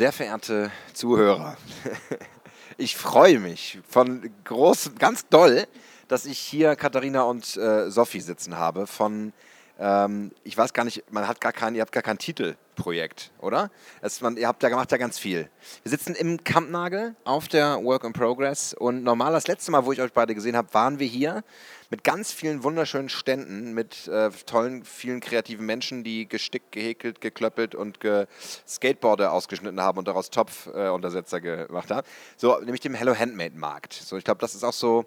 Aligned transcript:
Sehr 0.00 0.12
verehrte 0.12 0.72
Zuhörer, 0.94 1.58
ich 2.78 2.96
freue 2.96 3.38
mich 3.38 3.80
von 3.86 4.32
groß, 4.44 4.92
ganz 4.98 5.28
doll, 5.28 5.66
dass 6.08 6.24
ich 6.24 6.38
hier 6.38 6.74
Katharina 6.74 7.24
und 7.24 7.54
äh, 7.58 7.90
Sophie 7.90 8.22
sitzen 8.22 8.56
habe 8.56 8.86
von, 8.86 9.34
ähm, 9.80 10.30
ich 10.44 10.56
weiß 10.56 10.74
gar 10.74 10.84
nicht, 10.84 11.10
man 11.10 11.26
hat 11.26 11.40
gar 11.40 11.52
keinen, 11.52 11.74
ihr 11.74 11.80
habt 11.80 11.92
gar 11.92 12.02
kein 12.02 12.18
Titelprojekt, 12.18 13.32
oder? 13.40 13.70
Es, 14.02 14.20
man, 14.20 14.36
ihr 14.36 14.46
habt 14.46 14.62
ja 14.62 14.68
gemacht 14.68 14.92
ja 14.92 14.98
ganz 14.98 15.18
viel. 15.18 15.48
Wir 15.82 15.90
sitzen 15.90 16.14
im 16.14 16.44
Kampnagel 16.44 17.16
auf 17.24 17.48
der 17.48 17.82
Work 17.82 18.04
in 18.04 18.12
Progress 18.12 18.74
und 18.74 19.02
normal 19.02 19.32
das 19.32 19.48
letzte 19.48 19.70
Mal, 19.70 19.86
wo 19.86 19.92
ich 19.92 20.02
euch 20.02 20.12
beide 20.12 20.34
gesehen 20.34 20.54
habe, 20.54 20.72
waren 20.74 20.98
wir 20.98 21.06
hier 21.06 21.42
mit 21.88 22.04
ganz 22.04 22.30
vielen 22.30 22.62
wunderschönen 22.62 23.08
Ständen, 23.08 23.72
mit 23.72 24.06
äh, 24.06 24.28
tollen, 24.44 24.84
vielen 24.84 25.20
kreativen 25.20 25.64
Menschen, 25.64 26.04
die 26.04 26.28
gestickt, 26.28 26.72
gehäkelt, 26.72 27.22
geklöppelt 27.22 27.74
und 27.74 28.00
ge 28.00 28.26
Skateboarder 28.68 29.32
ausgeschnitten 29.32 29.80
haben 29.80 29.96
und 29.96 30.06
daraus 30.06 30.28
Topfuntersetzer 30.28 31.38
äh, 31.38 31.66
gemacht 31.66 31.90
haben. 31.90 32.06
So, 32.36 32.58
nämlich 32.60 32.80
dem 32.80 32.92
Hello 32.92 33.14
Handmade 33.16 33.56
Markt. 33.56 33.94
So, 33.94 34.18
ich 34.18 34.24
glaube, 34.24 34.42
das 34.42 34.54
ist 34.54 34.62
auch 34.62 34.74
so, 34.74 35.06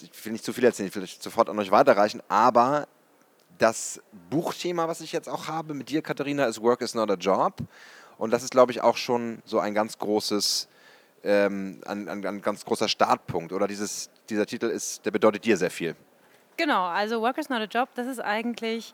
ich 0.00 0.24
will 0.24 0.32
nicht 0.32 0.44
zu 0.44 0.54
viel 0.54 0.64
erzählen, 0.64 0.88
ich 0.88 0.96
will 0.96 1.06
sofort 1.06 1.50
an 1.50 1.58
euch 1.58 1.70
weiterreichen, 1.70 2.22
aber 2.28 2.88
das 3.60 4.00
Buchthema, 4.30 4.88
was 4.88 5.00
ich 5.00 5.12
jetzt 5.12 5.28
auch 5.28 5.48
habe 5.48 5.74
mit 5.74 5.88
dir, 5.90 6.02
Katharina, 6.02 6.46
ist 6.46 6.62
Work 6.62 6.80
is 6.80 6.94
not 6.94 7.10
a 7.10 7.14
Job. 7.14 7.54
Und 8.18 8.32
das 8.32 8.42
ist, 8.42 8.50
glaube 8.50 8.72
ich, 8.72 8.80
auch 8.80 8.96
schon 8.96 9.42
so 9.44 9.58
ein 9.58 9.74
ganz 9.74 9.98
großes 9.98 10.68
ähm, 11.22 11.80
ein, 11.86 12.08
ein, 12.08 12.26
ein, 12.26 12.42
ganz 12.42 12.64
großer 12.64 12.88
Startpunkt. 12.88 13.52
Oder 13.52 13.66
dieses, 13.66 14.10
dieser 14.28 14.46
Titel 14.46 14.66
ist, 14.66 15.04
der 15.04 15.10
bedeutet 15.10 15.44
dir 15.44 15.56
sehr 15.56 15.70
viel. 15.70 15.94
Genau, 16.56 16.86
also 16.86 17.20
Work 17.20 17.38
is 17.38 17.48
not 17.48 17.60
a 17.60 17.64
Job, 17.64 17.88
das 17.94 18.06
ist 18.06 18.20
eigentlich 18.20 18.92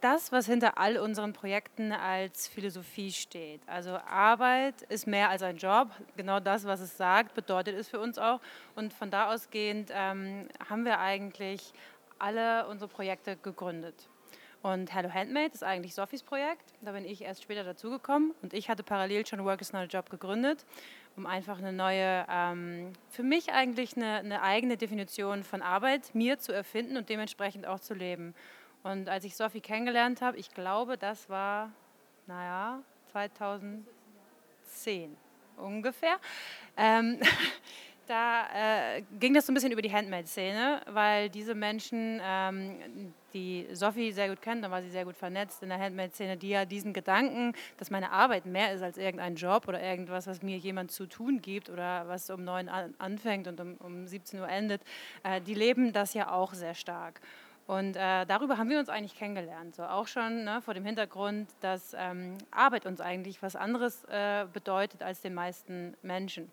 das, 0.00 0.32
was 0.32 0.46
hinter 0.46 0.78
all 0.78 0.96
unseren 0.96 1.32
Projekten 1.32 1.92
als 1.92 2.48
Philosophie 2.48 3.12
steht. 3.12 3.60
Also 3.66 3.98
Arbeit 4.08 4.82
ist 4.88 5.06
mehr 5.06 5.28
als 5.28 5.42
ein 5.42 5.58
Job. 5.58 5.88
Genau 6.16 6.40
das, 6.40 6.64
was 6.64 6.80
es 6.80 6.96
sagt, 6.96 7.34
bedeutet 7.34 7.76
es 7.76 7.88
für 7.88 8.00
uns 8.00 8.16
auch. 8.16 8.40
Und 8.74 8.94
von 8.94 9.10
da 9.10 9.30
ausgehend 9.30 9.90
ähm, 9.92 10.48
haben 10.68 10.84
wir 10.86 11.00
eigentlich 11.00 11.74
alle 12.20 12.66
unsere 12.68 12.88
Projekte 12.88 13.36
gegründet. 13.36 14.08
Und 14.62 14.94
Hello 14.94 15.10
Handmade 15.10 15.54
ist 15.54 15.64
eigentlich 15.64 15.94
Sophies 15.94 16.22
Projekt. 16.22 16.74
Da 16.82 16.92
bin 16.92 17.06
ich 17.06 17.22
erst 17.22 17.42
später 17.42 17.64
dazugekommen. 17.64 18.34
Und 18.42 18.52
ich 18.52 18.68
hatte 18.68 18.82
parallel 18.82 19.26
schon 19.26 19.42
Work 19.44 19.62
is 19.62 19.72
not 19.72 19.82
a 19.82 19.86
Job 19.86 20.10
gegründet 20.10 20.66
um 21.16 21.26
einfach 21.26 21.58
eine 21.58 21.72
neue, 21.72 22.24
ähm, 22.30 22.92
für 23.10 23.22
mich 23.22 23.52
eigentlich 23.52 23.96
eine, 23.96 24.16
eine, 24.16 24.42
eigene 24.42 24.76
Definition 24.76 25.44
von 25.44 25.62
Arbeit 25.62 26.14
mir 26.14 26.38
zu 26.38 26.52
erfinden 26.52 26.96
und 26.96 27.08
dementsprechend 27.08 27.66
auch 27.66 27.80
zu 27.80 27.94
leben. 27.94 28.34
Und 28.82 29.08
als 29.08 29.24
ich 29.24 29.36
Sophie 29.36 29.60
kennengelernt 29.60 30.22
habe, 30.22 30.38
ich 30.38 30.54
glaube, 30.54 30.96
das 30.96 31.28
war, 31.28 31.70
naja, 32.26 32.82
2010 33.12 33.84
ungefähr. 35.56 36.16
Ähm, 36.76 37.20
da 38.10 38.46
äh, 38.52 39.02
ging 39.20 39.34
das 39.34 39.46
so 39.46 39.52
ein 39.52 39.54
bisschen 39.54 39.70
über 39.70 39.82
die 39.82 39.92
Handmade-Szene, 39.92 40.80
weil 40.88 41.30
diese 41.30 41.54
Menschen, 41.54 42.20
ähm, 42.22 43.14
die 43.32 43.68
Sophie 43.72 44.10
sehr 44.10 44.28
gut 44.28 44.42
kennt, 44.42 44.64
da 44.64 44.70
war 44.70 44.82
sie 44.82 44.90
sehr 44.90 45.04
gut 45.04 45.16
vernetzt 45.16 45.62
in 45.62 45.68
der 45.68 45.78
Handmade-Szene, 45.78 46.36
die 46.36 46.48
ja 46.48 46.64
diesen 46.64 46.92
Gedanken, 46.92 47.54
dass 47.76 47.90
meine 47.90 48.10
Arbeit 48.10 48.46
mehr 48.46 48.74
ist 48.74 48.82
als 48.82 48.98
irgendein 48.98 49.36
Job 49.36 49.68
oder 49.68 49.80
irgendwas, 49.80 50.26
was 50.26 50.42
mir 50.42 50.58
jemand 50.58 50.90
zu 50.90 51.06
tun 51.06 51.40
gibt 51.40 51.70
oder 51.70 52.08
was 52.08 52.28
um 52.30 52.42
neun 52.42 52.68
anfängt 52.68 53.46
und 53.46 53.60
um, 53.60 53.76
um 53.76 54.06
17 54.08 54.40
Uhr 54.40 54.48
endet, 54.48 54.82
äh, 55.22 55.40
die 55.40 55.54
leben 55.54 55.92
das 55.92 56.12
ja 56.12 56.32
auch 56.32 56.52
sehr 56.52 56.74
stark. 56.74 57.20
Und 57.68 57.94
äh, 57.94 58.26
darüber 58.26 58.58
haben 58.58 58.68
wir 58.68 58.80
uns 58.80 58.88
eigentlich 58.88 59.14
kennengelernt. 59.14 59.76
So 59.76 59.84
auch 59.84 60.08
schon 60.08 60.42
ne, 60.42 60.60
vor 60.60 60.74
dem 60.74 60.84
Hintergrund, 60.84 61.48
dass 61.60 61.94
ähm, 61.96 62.36
Arbeit 62.50 62.86
uns 62.86 63.00
eigentlich 63.00 63.40
was 63.40 63.54
anderes 63.54 64.02
äh, 64.06 64.46
bedeutet 64.52 65.04
als 65.04 65.20
den 65.20 65.34
meisten 65.34 65.96
Menschen. 66.02 66.50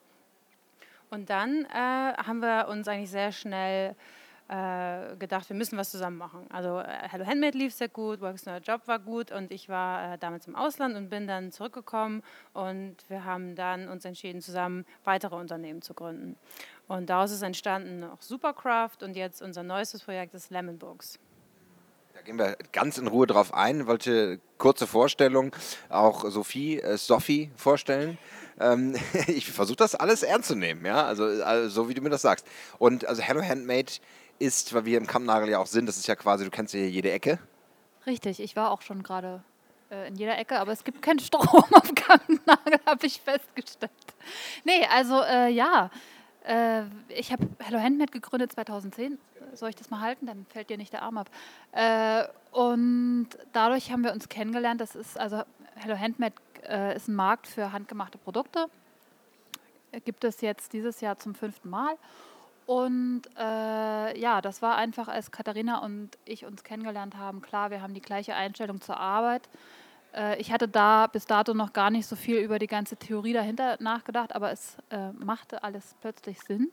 Und 1.10 1.30
dann 1.30 1.66
äh, 1.66 1.74
haben 1.74 2.40
wir 2.40 2.68
uns 2.70 2.88
eigentlich 2.88 3.12
sehr 3.12 3.32
schnell 3.32 3.96
äh, 4.50 5.16
gedacht, 5.18 5.50
wir 5.50 5.56
müssen 5.56 5.78
was 5.78 5.92
zusammen 5.92 6.18
machen. 6.18 6.46
Also 6.50 6.80
äh, 6.80 6.86
Hello 7.10 7.26
Handmade 7.26 7.58
lief 7.58 7.74
sehr 7.74 7.90
gut, 7.90 8.22
Works 8.22 8.46
Neuer 8.46 8.60
Job 8.60 8.88
war 8.88 9.00
gut 9.00 9.32
und 9.32 9.52
ich 9.52 9.68
war 9.68 10.14
äh, 10.14 10.18
damals 10.18 10.48
im 10.48 10.56
Ausland 10.56 10.96
und 10.96 11.10
bin 11.10 11.28
dann 11.28 11.52
zurückgekommen 11.52 12.24
und 12.54 12.96
wir 13.10 13.26
haben 13.26 13.56
dann 13.56 13.90
uns 13.90 14.06
entschieden, 14.06 14.42
zusammen 14.42 14.86
weitere 15.04 15.36
Unternehmen 15.36 15.82
zu 15.82 15.94
gründen. 15.94 16.38
Und 16.88 17.10
daraus 17.10 17.32
ist 17.32 17.42
entstanden 17.42 18.00
noch 18.00 18.22
Supercraft 18.22 19.04
und 19.04 19.18
jetzt 19.18 19.42
unser 19.42 19.64
neuestes 19.64 20.04
Projekt 20.04 20.34
ist 20.34 20.50
Lemon 20.50 20.78
Books. 20.78 21.20
Gehen 22.28 22.40
wir 22.40 22.58
ganz 22.74 22.98
in 22.98 23.08
Ruhe 23.08 23.26
drauf 23.26 23.54
ein. 23.54 23.88
Wollte 23.88 24.42
kurze 24.58 24.86
Vorstellung 24.86 25.56
auch 25.88 26.30
Sophie, 26.30 26.78
äh, 26.78 26.98
Sophie 26.98 27.52
vorstellen. 27.56 28.18
Ähm, 28.60 28.98
ich 29.28 29.50
versuche 29.50 29.78
das 29.78 29.96
alles 29.96 30.24
ernst 30.24 30.50
zu 30.50 30.56
nehmen, 30.56 30.86
ja, 30.86 31.06
also, 31.06 31.24
also, 31.24 31.70
so 31.70 31.88
wie 31.88 31.94
du 31.94 32.02
mir 32.02 32.10
das 32.10 32.24
sagst. 32.24 32.46
Und 32.80 33.06
also 33.06 33.22
Hello 33.22 33.42
Handmade 33.42 33.94
ist, 34.40 34.74
weil 34.74 34.84
wir 34.84 34.98
im 34.98 35.08
Kampnagel 35.08 35.48
ja 35.48 35.60
auch 35.60 35.68
sind, 35.68 35.86
das 35.86 35.96
ist 35.96 36.08
ja 36.08 36.18
quasi, 36.18 36.44
du 36.44 36.52
kennst 36.52 36.74
ja 36.74 36.82
jede 36.82 37.14
Ecke. 37.14 37.40
Richtig, 38.06 38.42
ich 38.42 38.58
war 38.58 38.72
auch 38.72 38.82
schon 38.82 39.04
gerade 39.04 39.42
äh, 39.90 40.10
in 40.10 40.16
jeder 40.16 40.38
Ecke, 40.38 40.60
aber 40.60 40.74
es 40.74 40.84
gibt 40.84 41.02
keinen 41.02 41.20
Strom 41.20 41.48
auf 41.48 41.96
Kampnagel, 41.96 42.80
habe 42.86 43.06
ich 43.06 43.22
festgestellt. 43.22 43.92
Nee, 44.66 44.86
also 44.92 45.22
äh, 45.22 45.48
ja, 45.48 45.92
äh, 46.46 46.82
ich 47.08 47.32
habe 47.32 47.48
Hello 47.60 47.80
Handmade 47.80 48.12
gegründet 48.12 48.52
2010. 48.52 49.18
Soll 49.58 49.70
ich 49.70 49.76
das 49.76 49.90
mal 49.90 50.02
halten? 50.02 50.26
Dann 50.26 50.46
fällt 50.50 50.70
dir 50.70 50.78
nicht 50.78 50.94
der 50.94 51.02
Arm 51.02 51.18
ab. 51.18 51.30
Äh, 51.72 52.26
und 52.52 53.30
dadurch 53.54 53.92
haben 53.92 54.04
wir 54.04 54.14
uns 54.14 54.30
kennengelernt. 54.30 54.82
Das 54.82 54.96
ist 54.96 55.20
also 55.20 55.44
Hello 55.76 55.98
Handmade 55.98 56.36
äh, 56.68 56.96
ist 56.96 57.08
ein 57.08 57.16
Markt 57.16 57.48
für 57.48 57.72
handgemachte 57.72 58.18
Produkte. 58.18 58.68
Gibt 60.06 60.24
es 60.24 60.42
jetzt 60.42 60.74
dieses 60.74 61.02
Jahr 61.02 61.18
zum 61.18 61.36
fünften 61.36 61.70
Mal. 61.70 61.96
Und 62.66 63.22
äh, 63.38 64.20
ja, 64.20 64.42
das 64.42 64.62
war 64.62 64.76
einfach, 64.76 65.08
als 65.08 65.32
Katharina 65.32 65.80
und 65.80 66.10
ich 66.26 66.46
uns 66.46 66.66
kennengelernt 66.66 67.16
haben, 67.16 67.42
klar, 67.42 67.72
wir 67.72 67.82
haben 67.82 67.94
die 67.94 68.02
gleiche 68.02 68.36
Einstellung 68.36 68.82
zur 68.82 68.98
Arbeit. 68.98 69.48
Äh, 70.14 70.38
ich 70.42 70.52
hatte 70.52 70.68
da 70.68 71.08
bis 71.08 71.26
dato 71.26 71.54
noch 71.54 71.72
gar 71.72 71.90
nicht 71.90 72.08
so 72.08 72.18
viel 72.18 72.38
über 72.38 72.60
die 72.60 72.68
ganze 72.68 72.98
Theorie 72.98 73.32
dahinter 73.32 73.78
nachgedacht, 73.80 74.36
aber 74.36 74.52
es 74.52 74.76
äh, 74.90 75.12
machte 75.14 75.64
alles 75.64 75.96
plötzlich 76.02 76.42
Sinn. 76.42 76.70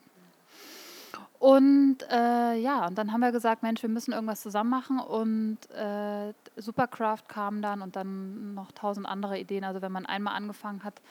Und 1.44 1.99
äh, 2.10 2.55
ja, 2.55 2.87
und 2.87 2.97
dann 2.97 3.12
haben 3.12 3.21
wir 3.21 3.31
gesagt, 3.31 3.62
Mensch, 3.62 3.82
wir 3.82 3.91
müssen 3.91 4.12
irgendwas 4.12 4.41
zusammen 4.41 4.71
machen. 4.71 4.99
Und 4.99 5.59
äh, 5.72 6.32
Supercraft 6.56 7.25
kam 7.28 7.60
dann 7.60 7.82
und 7.82 7.97
dann 7.97 8.55
noch 8.55 8.72
tausend 8.72 9.06
andere 9.06 9.38
Ideen. 9.38 9.62
Also 9.62 9.82
wenn 9.82 9.93
man 9.93 10.06
einmal 10.06 10.37
angefangen 10.37 10.82
hat, 10.84 11.03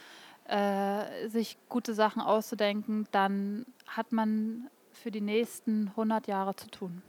äh, 0.48 1.30
sich 1.30 1.56
gute 1.70 1.94
Sachen 1.94 2.20
auszudenken, 2.20 3.08
dann 3.12 3.68
hat 3.86 4.12
man 4.12 4.72
für 4.92 5.12
die 5.12 5.22
nächsten 5.22 5.90
100 5.90 6.26
Jahre 6.26 6.56
zu 6.56 6.68
tun. 6.68 7.04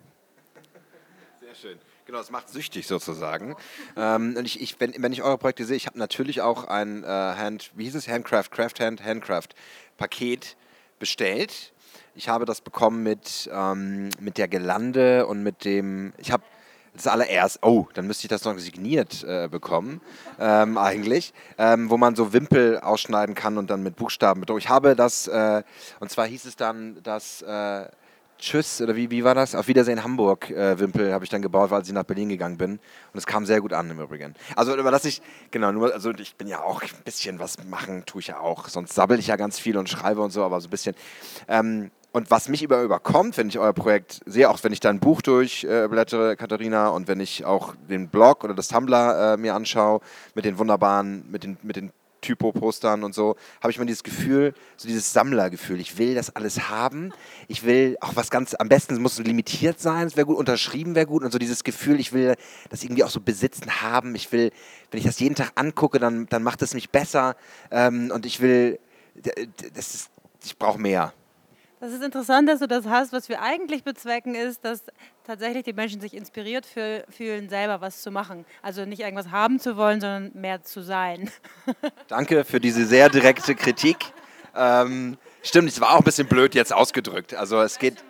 Sehr 1.41 1.55
schön. 1.55 1.79
Genau, 2.05 2.19
es 2.19 2.31
macht 2.31 2.51
süchtig 2.51 2.87
sozusagen. 2.87 3.57
Ähm, 3.97 4.35
und 4.37 4.45
ich, 4.45 4.61
ich, 4.61 4.79
wenn, 4.81 4.93
wenn 4.99 5.15
ich 5.15 5.23
eure 5.23 5.39
Projekte 5.39 5.65
sehe, 5.65 5.79
ich 5.79 5.87
habe 5.87 5.99
natürlich 5.99 6.43
auch 6.43 6.65
ein 6.65 7.03
äh, 7.05 7.07
Hand, 7.07 7.71
wie 7.75 7.85
hieß 7.85 7.95
es, 7.95 8.07
Handcraft, 8.07 8.51
Craft 8.51 8.81
Hand, 8.81 9.03
Handcraft 9.03 9.49
Paket 9.97 10.59
bestellt. 10.99 11.73
Ich 12.15 12.29
habe 12.29 12.45
das 12.45 12.61
bekommen 12.61 13.03
mit, 13.03 13.51
ähm, 13.53 14.11
mit 14.21 14.39
der 14.39 14.49
Gelande 14.49 15.27
und 15.27 15.43
mit 15.43 15.65
dem, 15.65 16.13
ich 16.19 16.31
habe 16.31 16.43
das 16.95 17.07
allererst, 17.09 17.59
oh, 17.63 17.87
dann 17.95 18.07
müsste 18.07 18.25
ich 18.25 18.29
das 18.29 18.45
noch 18.45 18.57
signiert 18.59 19.25
äh, 19.25 19.49
bekommen, 19.49 20.01
ähm, 20.39 20.79
eigentlich, 20.79 21.35
ähm, 21.59 21.91
wo 21.91 21.97
man 21.97 22.15
so 22.15 22.33
Wimpel 22.33 22.79
ausschneiden 22.79 23.35
kann 23.35 23.59
und 23.59 23.69
dann 23.69 23.83
mit 23.83 23.97
Buchstaben 23.97 24.41
bedruckt. 24.41 24.63
Ich 24.63 24.69
habe 24.69 24.95
das, 24.95 25.27
äh, 25.27 25.63
und 25.99 26.11
zwar 26.11 26.27
hieß 26.27 26.45
es 26.45 26.57
dann, 26.57 27.03
dass 27.03 27.43
äh, 27.43 27.87
Tschüss, 28.45 28.83
oder 28.83 28.95
wie, 28.95 29.11
wie 29.11 29.25
war 29.25 29.35
das? 29.35 29.55
Auf 29.55 29.69
Wiedersehen 29.69 30.05
Hamburg 30.05 30.51
äh, 30.51 30.79
Wimpel 30.79 31.15
habe 31.15 31.25
ich 31.25 31.31
dann 31.31 31.41
gebaut, 31.41 31.71
weil 31.71 31.81
ich 31.81 31.91
nach 31.93 32.05
Berlin 32.05 32.29
gegangen 32.29 32.59
bin. 32.59 32.73
Und 32.73 32.81
es 33.15 33.25
kam 33.25 33.47
sehr 33.47 33.63
gut 33.63 33.73
an 33.73 33.91
im 33.91 33.99
Übrigen. 33.99 34.35
Also 34.55 34.77
überlasse 34.77 35.09
ich, 35.09 35.23
genau, 35.51 35.73
nur, 35.73 35.95
also 35.95 36.11
ich 36.11 36.37
bin 36.37 36.47
ja 36.47 36.61
auch 36.63 36.83
ein 36.83 36.89
bisschen 37.07 37.39
was 37.39 37.65
machen, 37.65 38.05
tue 38.05 38.21
ich 38.21 38.27
ja 38.27 38.41
auch. 38.41 38.69
Sonst 38.69 38.93
sabbel 38.93 39.19
ich 39.19 39.29
ja 39.29 39.37
ganz 39.37 39.59
viel 39.59 39.79
und 39.79 39.89
schreibe 39.89 40.21
und 40.21 40.31
so, 40.31 40.45
aber 40.45 40.61
so 40.61 40.69
ein 40.69 40.71
bisschen. 40.71 40.95
Ähm, 41.49 41.91
und 42.13 42.31
was 42.31 42.51
mich 42.51 42.63
über 42.63 42.83
überkommt, 42.83 43.39
wenn 43.39 43.49
ich 43.49 43.59
euer 43.59 43.73
Projekt 43.73 44.21
sehe, 44.27 44.51
auch 44.51 44.63
wenn 44.63 44.75
ich 44.75 44.81
dein 44.81 45.01
Buch 45.01 45.23
durchblättere, 45.23 46.33
äh, 46.33 46.37
Katharina, 46.37 46.89
und 46.89 47.09
wenn 47.09 47.21
ich 47.21 47.47
auch 47.47 47.75
den 47.89 48.09
Blog 48.09 48.45
oder 48.45 48.53
das 48.53 48.69
Tumblr 48.69 49.33
äh, 49.33 49.37
mir 49.39 49.55
anschaue, 49.55 50.01
mit 50.35 50.45
den 50.45 50.59
wunderbaren, 50.59 51.25
mit 51.31 51.45
den, 51.45 51.57
mit 51.63 51.77
den 51.77 51.93
Typo-Postern 52.25 53.05
und 53.05 53.15
so, 53.15 53.37
habe 53.61 53.71
ich 53.71 53.79
mal 53.79 53.85
dieses 53.85 54.03
Gefühl, 54.03 54.55
so 54.77 54.89
dieses 54.89 55.13
Sammlergefühl. 55.13 55.81
Ich 55.81 55.99
will 55.99 56.15
das 56.15 56.35
alles 56.35 56.69
haben. 56.69 57.13
Ich 57.49 57.65
will 57.65 57.97
auch 58.01 58.17
was 58.17 58.31
ganz, 58.31 58.55
am 58.55 58.69
besten 58.69 59.01
muss 59.01 59.19
es 59.19 59.27
limitiert 59.27 59.81
sein, 59.81 60.07
es 60.07 60.17
wäre 60.17 60.27
gut, 60.27 60.37
unterschrieben 60.37 60.95
wäre 60.95 61.07
gut. 61.07 61.23
Und 61.23 61.33
so 61.33 61.39
dieses 61.39 61.65
Gefühl, 61.65 62.01
ich 62.01 62.13
will 62.13 62.35
das 62.71 62.83
irgendwie 62.83 63.05
auch 63.05 63.11
so 63.11 63.21
besitzen 63.21 63.83
haben. 63.83 64.15
Ich 64.15 64.33
will, 64.33 64.51
wenn 64.91 64.99
ich 64.99 65.07
das 65.07 65.21
jeden 65.21 65.35
Tag 65.35 65.53
angucke, 65.55 65.99
dann, 65.99 66.27
dann 66.27 66.43
macht 66.43 66.63
es 66.63 66.75
mich 66.75 66.91
besser. 66.91 67.37
Ähm, 67.71 68.11
und 68.13 68.27
ich 68.27 68.41
will, 68.41 68.79
das 69.75 69.95
ist, 69.95 70.11
ich 70.43 70.59
brauche 70.59 70.81
mehr. 70.81 71.13
Das 71.81 71.93
ist 71.93 72.03
interessant, 72.03 72.49
dass 72.49 72.61
du 72.61 72.69
das 72.69 72.87
hast. 72.87 73.13
Was 73.13 73.29
wir 73.29 73.43
eigentlich 73.43 73.85
bezwecken, 73.85 74.35
ist, 74.35 74.65
dass 74.65 74.85
tatsächlich 75.25 75.65
die 75.65 75.73
Menschen 75.73 76.01
sich 76.01 76.15
inspiriert 76.15 76.67
fühlen, 76.67 77.49
selber 77.49 77.81
was 77.81 78.01
zu 78.01 78.11
machen. 78.11 78.47
Also 78.63 78.85
nicht 78.85 79.01
irgendwas 79.01 79.31
haben 79.31 79.59
zu 79.59 79.77
wollen, 79.77 80.01
sondern 80.01 80.31
mehr 80.35 80.63
zu 80.63 80.83
sein. 80.83 81.31
Danke 82.09 82.45
für 82.45 82.61
diese 82.61 82.87
sehr 82.87 83.09
direkte 83.09 83.55
Kritik. 83.55 83.97
Ähm, 84.55 85.19
stimmt, 85.43 85.69
es 85.69 85.81
war 85.81 85.91
auch 85.93 85.99
ein 85.99 86.05
bisschen 86.05 86.29
blöd 86.29 86.55
jetzt 86.55 86.73
ausgedrückt. 86.73 87.35
Also 87.35 87.61
es 87.61 87.79
geht. 87.79 88.03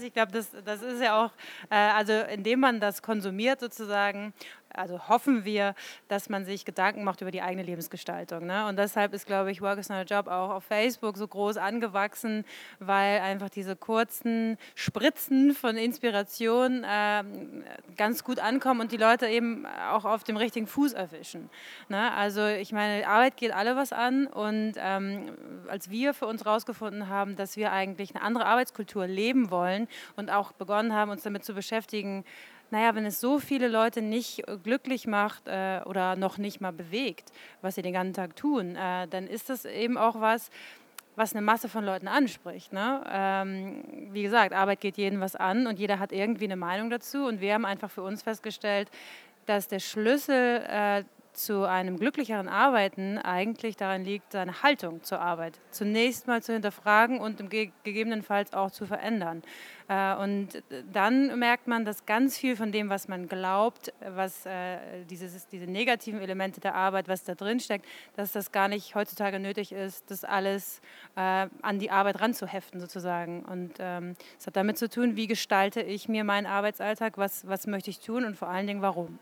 Ich 0.00 0.12
glaube, 0.12 0.32
das, 0.32 0.48
das 0.64 0.82
ist 0.82 1.00
ja 1.00 1.24
auch, 1.24 1.30
äh, 1.70 1.76
also 1.76 2.12
indem 2.12 2.60
man 2.60 2.80
das 2.80 3.00
konsumiert 3.00 3.60
sozusagen, 3.60 4.34
also 4.78 5.08
hoffen 5.08 5.44
wir, 5.44 5.74
dass 6.08 6.28
man 6.28 6.44
sich 6.44 6.64
Gedanken 6.64 7.04
macht 7.04 7.20
über 7.20 7.30
die 7.30 7.42
eigene 7.42 7.62
Lebensgestaltung. 7.62 8.46
Ne? 8.46 8.66
Und 8.66 8.76
deshalb 8.78 9.12
ist, 9.12 9.26
glaube 9.26 9.50
ich, 9.50 9.60
Work 9.60 9.78
is 9.78 9.88
not 9.88 9.98
a 9.98 10.02
Job 10.02 10.28
auch 10.28 10.50
auf 10.50 10.64
Facebook 10.64 11.16
so 11.16 11.26
groß 11.26 11.56
angewachsen, 11.56 12.44
weil 12.78 13.20
einfach 13.20 13.48
diese 13.48 13.76
kurzen 13.76 14.56
Spritzen 14.74 15.54
von 15.54 15.76
Inspiration 15.76 16.84
äh, 16.84 17.24
ganz 17.96 18.24
gut 18.24 18.38
ankommen 18.38 18.80
und 18.80 18.92
die 18.92 18.96
Leute 18.96 19.26
eben 19.26 19.66
auch 19.66 20.04
auf 20.04 20.24
dem 20.24 20.36
richtigen 20.36 20.66
Fuß 20.66 20.92
erwischen. 20.92 21.50
Ne? 21.88 22.12
Also 22.12 22.46
ich 22.46 22.72
meine, 22.72 23.06
Arbeit 23.06 23.36
geht 23.36 23.52
alle 23.52 23.76
was 23.76 23.92
an 23.92 24.26
und 24.26 24.74
ähm, 24.76 25.32
als 25.68 25.90
wir 25.90 26.14
für 26.14 26.26
uns 26.26 26.44
herausgefunden 26.44 27.08
haben, 27.08 27.36
dass 27.36 27.56
wir 27.56 27.72
eigentlich 27.72 28.14
eine 28.14 28.24
andere 28.24 28.46
Arbeitskultur 28.46 29.06
leben 29.06 29.50
wollen 29.50 29.88
und 30.16 30.30
auch 30.30 30.52
begonnen 30.52 30.94
haben, 30.94 31.10
uns 31.10 31.22
damit 31.22 31.44
zu 31.44 31.54
beschäftigen, 31.54 32.24
naja, 32.70 32.94
wenn 32.94 33.06
es 33.06 33.20
so 33.20 33.38
viele 33.38 33.68
Leute 33.68 34.02
nicht 34.02 34.46
äh, 34.46 34.56
glücklich 34.62 35.06
macht 35.06 35.48
äh, 35.48 35.80
oder 35.84 36.16
noch 36.16 36.38
nicht 36.38 36.60
mal 36.60 36.72
bewegt, 36.72 37.32
was 37.62 37.76
sie 37.76 37.82
den 37.82 37.92
ganzen 37.92 38.14
Tag 38.14 38.36
tun, 38.36 38.76
äh, 38.76 39.08
dann 39.08 39.26
ist 39.26 39.50
das 39.50 39.64
eben 39.64 39.96
auch 39.96 40.20
was, 40.20 40.50
was 41.16 41.32
eine 41.32 41.42
Masse 41.42 41.68
von 41.68 41.84
Leuten 41.84 42.08
anspricht. 42.08 42.72
Ne? 42.72 43.02
Ähm, 43.10 44.08
wie 44.12 44.22
gesagt, 44.22 44.52
Arbeit 44.52 44.80
geht 44.80 44.96
jeden 44.96 45.20
was 45.20 45.34
an 45.34 45.66
und 45.66 45.78
jeder 45.78 45.98
hat 45.98 46.12
irgendwie 46.12 46.44
eine 46.44 46.56
Meinung 46.56 46.90
dazu. 46.90 47.26
Und 47.26 47.40
wir 47.40 47.54
haben 47.54 47.64
einfach 47.64 47.90
für 47.90 48.02
uns 48.02 48.22
festgestellt, 48.22 48.88
dass 49.46 49.66
der 49.66 49.80
Schlüssel 49.80 50.62
äh, 50.68 51.04
zu 51.38 51.64
einem 51.64 51.98
glücklicheren 51.98 52.48
Arbeiten 52.48 53.18
eigentlich 53.18 53.76
darin 53.76 54.04
liegt, 54.04 54.32
seine 54.32 54.62
Haltung 54.62 55.02
zur 55.02 55.20
Arbeit 55.20 55.60
zunächst 55.70 56.26
mal 56.26 56.42
zu 56.42 56.52
hinterfragen 56.52 57.20
und 57.20 57.48
gegebenenfalls 57.48 58.52
auch 58.52 58.70
zu 58.70 58.86
verändern. 58.86 59.42
Äh, 59.88 60.14
und 60.16 60.62
dann 60.92 61.38
merkt 61.38 61.66
man, 61.66 61.84
dass 61.84 62.04
ganz 62.04 62.36
viel 62.36 62.56
von 62.56 62.72
dem, 62.72 62.90
was 62.90 63.08
man 63.08 63.28
glaubt, 63.28 63.92
was 64.00 64.44
äh, 64.46 65.04
dieses, 65.08 65.46
diese 65.48 65.66
negativen 65.66 66.20
Elemente 66.20 66.60
der 66.60 66.74
Arbeit, 66.74 67.08
was 67.08 67.24
da 67.24 67.34
drin 67.34 67.60
steckt, 67.60 67.86
dass 68.16 68.32
das 68.32 68.52
gar 68.52 68.68
nicht 68.68 68.94
heutzutage 68.94 69.38
nötig 69.38 69.72
ist, 69.72 70.10
das 70.10 70.24
alles 70.24 70.80
äh, 71.16 71.46
an 71.62 71.78
die 71.78 71.90
Arbeit 71.90 72.20
ranzuheften 72.20 72.80
sozusagen. 72.80 73.44
Und 73.44 73.74
ähm, 73.78 74.14
es 74.38 74.46
hat 74.46 74.56
damit 74.56 74.76
zu 74.76 74.88
tun, 74.90 75.16
wie 75.16 75.26
gestalte 75.26 75.80
ich 75.80 76.08
mir 76.08 76.24
meinen 76.24 76.46
Arbeitsalltag, 76.46 77.16
was, 77.16 77.46
was 77.46 77.66
möchte 77.66 77.90
ich 77.90 78.00
tun 78.00 78.24
und 78.24 78.36
vor 78.36 78.48
allen 78.48 78.66
Dingen 78.66 78.82
warum. 78.82 79.18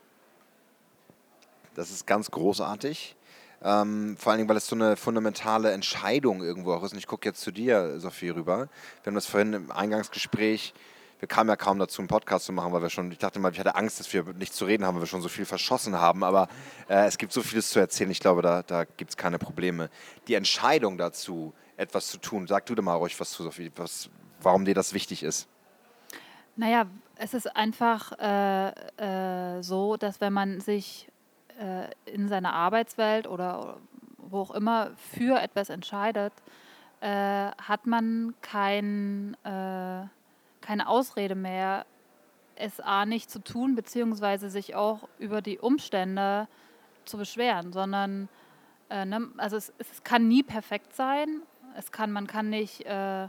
Das 1.77 1.91
ist 1.91 2.07
ganz 2.07 2.31
großartig. 2.31 3.17
Ähm, 3.63 4.17
vor 4.19 4.33
allen 4.33 4.39
Dingen, 4.39 4.49
weil 4.49 4.57
es 4.57 4.67
so 4.67 4.75
eine 4.75 4.97
fundamentale 4.97 5.73
Entscheidung 5.73 6.43
irgendwo 6.43 6.73
auch 6.73 6.83
ist. 6.83 6.93
Und 6.93 6.99
ich 6.99 7.07
gucke 7.07 7.29
jetzt 7.29 7.43
zu 7.43 7.51
dir, 7.51 8.01
Sophie, 8.01 8.31
rüber. 8.31 8.69
Wir 9.03 9.11
haben 9.11 9.15
das 9.15 9.27
vorhin 9.27 9.53
im 9.53 9.71
Eingangsgespräch, 9.71 10.73
wir 11.19 11.29
kamen 11.29 11.49
ja 11.49 11.57
kaum 11.57 11.79
dazu, 11.79 12.01
einen 12.01 12.09
Podcast 12.09 12.47
zu 12.47 12.53
machen, 12.53 12.73
weil 12.73 12.83
wir 12.83 12.91
schon, 12.91 13.11
ich 13.11 13.19
dachte 13.19 13.39
mal, 13.39 13.53
ich 13.53 13.59
hatte 13.59 13.75
Angst, 13.75 14.01
dass 14.01 14.13
wir 14.13 14.25
nichts 14.35 14.57
zu 14.57 14.65
reden 14.65 14.85
haben, 14.85 14.97
weil 14.97 15.03
wir 15.03 15.07
schon 15.07 15.23
so 15.23 15.29
viel 15.29 15.45
verschossen 15.45 15.97
haben. 15.97 16.25
Aber 16.25 16.49
äh, 16.89 17.07
es 17.07 17.19
gibt 17.19 17.33
so 17.33 17.43
vieles 17.43 17.71
zu 17.71 17.79
erzählen. 17.79 18.11
Ich 18.11 18.21
glaube, 18.21 18.41
da, 18.41 18.63
da 18.63 18.85
gibt 18.85 19.11
es 19.11 19.17
keine 19.17 19.39
Probleme. 19.39 19.91
Die 20.29 20.35
Entscheidung 20.35 20.97
dazu, 20.97 21.53
etwas 21.77 22.09
zu 22.09 22.19
tun, 22.19 22.47
sag 22.47 22.65
du 22.67 22.75
dir 22.75 22.83
mal 22.83 22.95
ruhig 22.95 23.19
was 23.21 23.31
zu, 23.31 23.43
Sophie, 23.43 23.71
was, 23.77 24.09
warum 24.41 24.65
dir 24.65 24.75
das 24.75 24.95
wichtig 24.95 25.23
ist. 25.23 25.47
Naja, 26.57 26.87
es 27.17 27.35
ist 27.35 27.55
einfach 27.55 28.13
äh, 28.19 28.69
äh, 29.59 29.63
so, 29.63 29.97
dass 29.97 30.23
wenn 30.23 30.33
man 30.33 30.61
sich 30.61 31.09
äh, 31.59 31.89
in 32.11 32.29
seiner 32.29 32.53
Arbeitswelt 32.53 33.27
oder 33.27 33.79
wo 34.19 34.41
auch 34.41 34.51
immer 34.51 34.91
für 34.97 35.41
etwas 35.41 35.71
entscheidet, 35.71 36.33
äh, 37.01 37.51
hat 37.63 37.87
man 37.87 38.35
kein, 38.41 39.37
äh, 39.45 40.07
keine 40.61 40.89
Ausrede 40.89 41.35
mehr, 41.35 41.87
es 42.57 42.81
A 42.81 43.05
nicht 43.05 43.31
zu 43.31 43.39
tun, 43.39 43.75
beziehungsweise 43.75 44.49
sich 44.49 44.75
auch 44.75 45.09
über 45.19 45.43
die 45.43 45.59
Umstände 45.59 46.49
zu 47.05 47.19
beschweren, 47.19 47.73
sondern 47.73 48.29
äh, 48.91 49.05
ne, 49.05 49.29
also 49.37 49.57
es, 49.57 49.73
es, 49.79 50.03
kann 50.05 50.29
nie 50.29 50.43
perfekt 50.43 50.95
sein. 50.95 51.43
Es 51.77 51.93
kann, 51.93 52.11
man 52.11 52.27
kann 52.27 52.49
nicht, 52.49 52.87
äh, 52.87 53.29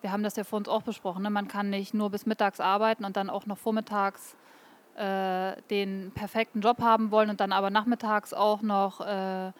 wir 0.00 0.12
haben 0.12 0.22
das 0.22 0.36
ja 0.36 0.44
vor 0.44 0.58
uns 0.58 0.68
auch 0.68 0.82
besprochen, 0.82 1.22
ne, 1.22 1.30
man 1.30 1.48
kann 1.48 1.70
nicht 1.70 1.94
nur 1.94 2.10
bis 2.10 2.26
mittags 2.26 2.60
arbeiten 2.60 3.04
und 3.04 3.16
dann 3.16 3.30
auch 3.30 3.46
noch 3.46 3.58
vormittags 3.58 4.36
äh, 4.96 5.60
den 5.70 6.12
perfekten 6.14 6.60
Job 6.60 6.80
haben 6.80 7.10
wollen 7.10 7.30
und 7.30 7.40
dann 7.40 7.52
aber 7.52 7.70
nachmittags 7.70 8.32
auch 8.32 8.62
noch 8.62 9.00
äh, 9.00 9.52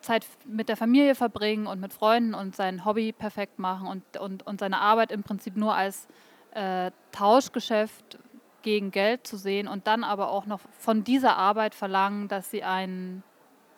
Zeit 0.00 0.26
mit 0.44 0.68
der 0.68 0.76
Familie 0.76 1.14
verbringen 1.14 1.66
und 1.66 1.80
mit 1.80 1.92
Freunden 1.92 2.34
und 2.34 2.56
sein 2.56 2.84
Hobby 2.84 3.12
perfekt 3.12 3.58
machen 3.58 3.86
und, 3.86 4.16
und, 4.18 4.46
und 4.46 4.60
seine 4.60 4.80
Arbeit 4.80 5.12
im 5.12 5.22
Prinzip 5.22 5.56
nur 5.56 5.74
als 5.74 6.08
äh, 6.52 6.90
Tauschgeschäft 7.12 8.18
gegen 8.62 8.90
Geld 8.90 9.26
zu 9.26 9.36
sehen 9.36 9.68
und 9.68 9.86
dann 9.86 10.02
aber 10.02 10.30
auch 10.30 10.46
noch 10.46 10.60
von 10.78 11.04
dieser 11.04 11.36
Arbeit 11.36 11.74
verlangen, 11.74 12.26
dass 12.28 12.50
sie 12.50 12.64
einen 12.64 13.22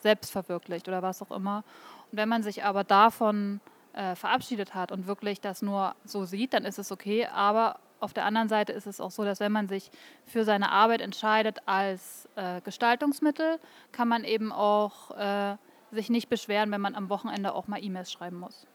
selbst 0.01 0.31
verwirklicht 0.31 0.89
oder 0.89 1.03
was 1.03 1.21
auch 1.21 1.31
immer. 1.31 1.63
Und 2.11 2.19
wenn 2.19 2.29
man 2.29 2.43
sich 2.43 2.65
aber 2.65 2.85
davon 2.85 3.61
äh, 3.93 4.15
verabschiedet 4.15 4.75
hat 4.75 4.91
und 4.91 5.07
wirklich 5.07 5.41
das 5.41 5.61
nur 5.61 5.95
so 6.05 6.25
sieht, 6.25 6.55
dann 6.55 6.65
ist 6.65 6.79
es 6.79 6.91
okay. 6.91 7.27
Aber 7.27 7.81
auf 8.01 8.13
der 8.13 8.25
anderen 8.25 8.49
Seite 8.49 8.73
ist 8.73 8.87
es 8.87 9.01
auch 9.01 9.11
so, 9.11 9.25
dass 9.25 9.41
wenn 9.41 9.53
man 9.53 9.69
sich 9.69 9.91
für 10.27 10.45
seine 10.45 10.71
Arbeit 10.71 11.01
entscheidet 11.01 11.59
als 11.67 12.29
äh, 12.37 12.61
Gestaltungsmittel, 12.61 13.59
kann 13.93 14.09
man 14.09 14.25
eben 14.25 14.53
auch 14.53 15.17
äh, 15.17 15.57
sich 15.91 16.11
nicht 16.11 16.29
beschweren, 16.29 16.71
wenn 16.71 16.81
man 16.81 16.95
am 16.95 17.09
Wochenende 17.09 17.55
auch 17.55 17.67
mal 17.67 17.83
E-Mails 17.83 18.13
schreiben 18.13 18.39
muss. 18.39 18.67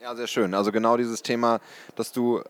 Ja, 0.00 0.14
sehr 0.14 0.26
schön. 0.26 0.54
Also 0.54 0.72
genau 0.72 0.96
dieses 0.96 1.22
Thema, 1.22 1.60
dass 1.94 2.12
du 2.12 2.42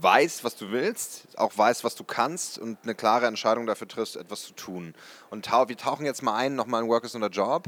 weißt, 0.00 0.44
was 0.44 0.56
du 0.56 0.70
willst, 0.70 1.26
auch 1.38 1.56
weißt, 1.56 1.84
was 1.84 1.94
du 1.94 2.04
kannst 2.04 2.58
und 2.58 2.78
eine 2.82 2.94
klare 2.94 3.26
Entscheidung 3.26 3.66
dafür 3.66 3.88
triffst, 3.88 4.16
etwas 4.16 4.42
zu 4.42 4.52
tun. 4.54 4.94
Und 5.30 5.50
wir 5.50 5.76
tauchen 5.76 6.04
jetzt 6.04 6.22
mal 6.22 6.34
ein, 6.34 6.56
nochmal 6.56 6.82
in 6.82 6.88
Work 6.88 7.04
is 7.04 7.14
not 7.14 7.22
a 7.22 7.28
Job. 7.28 7.66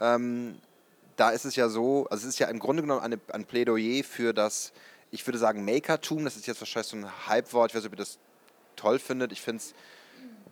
Ähm, 0.00 0.58
da 1.16 1.30
ist 1.30 1.44
es 1.44 1.56
ja 1.56 1.68
so, 1.68 2.06
also 2.10 2.22
es 2.22 2.34
ist 2.34 2.38
ja 2.38 2.48
im 2.48 2.58
Grunde 2.58 2.82
genommen 2.82 3.00
eine, 3.00 3.20
ein 3.32 3.44
Plädoyer 3.44 4.04
für 4.04 4.32
das 4.32 4.72
ich 5.10 5.26
würde 5.26 5.38
sagen 5.38 5.64
Makertum, 5.64 6.24
das 6.24 6.36
ist 6.36 6.46
jetzt 6.46 6.60
wahrscheinlich 6.60 6.88
so 6.88 6.96
ein 6.96 7.28
Hypewort, 7.28 7.70
ich 7.70 7.74
weiß 7.76 7.82
nicht, 7.82 7.92
ob 7.92 7.98
ihr 7.98 8.04
das 8.04 8.18
toll 8.76 8.98
findet. 8.98 9.32
Ich 9.32 9.40
finde 9.40 9.58
es. 9.58 9.74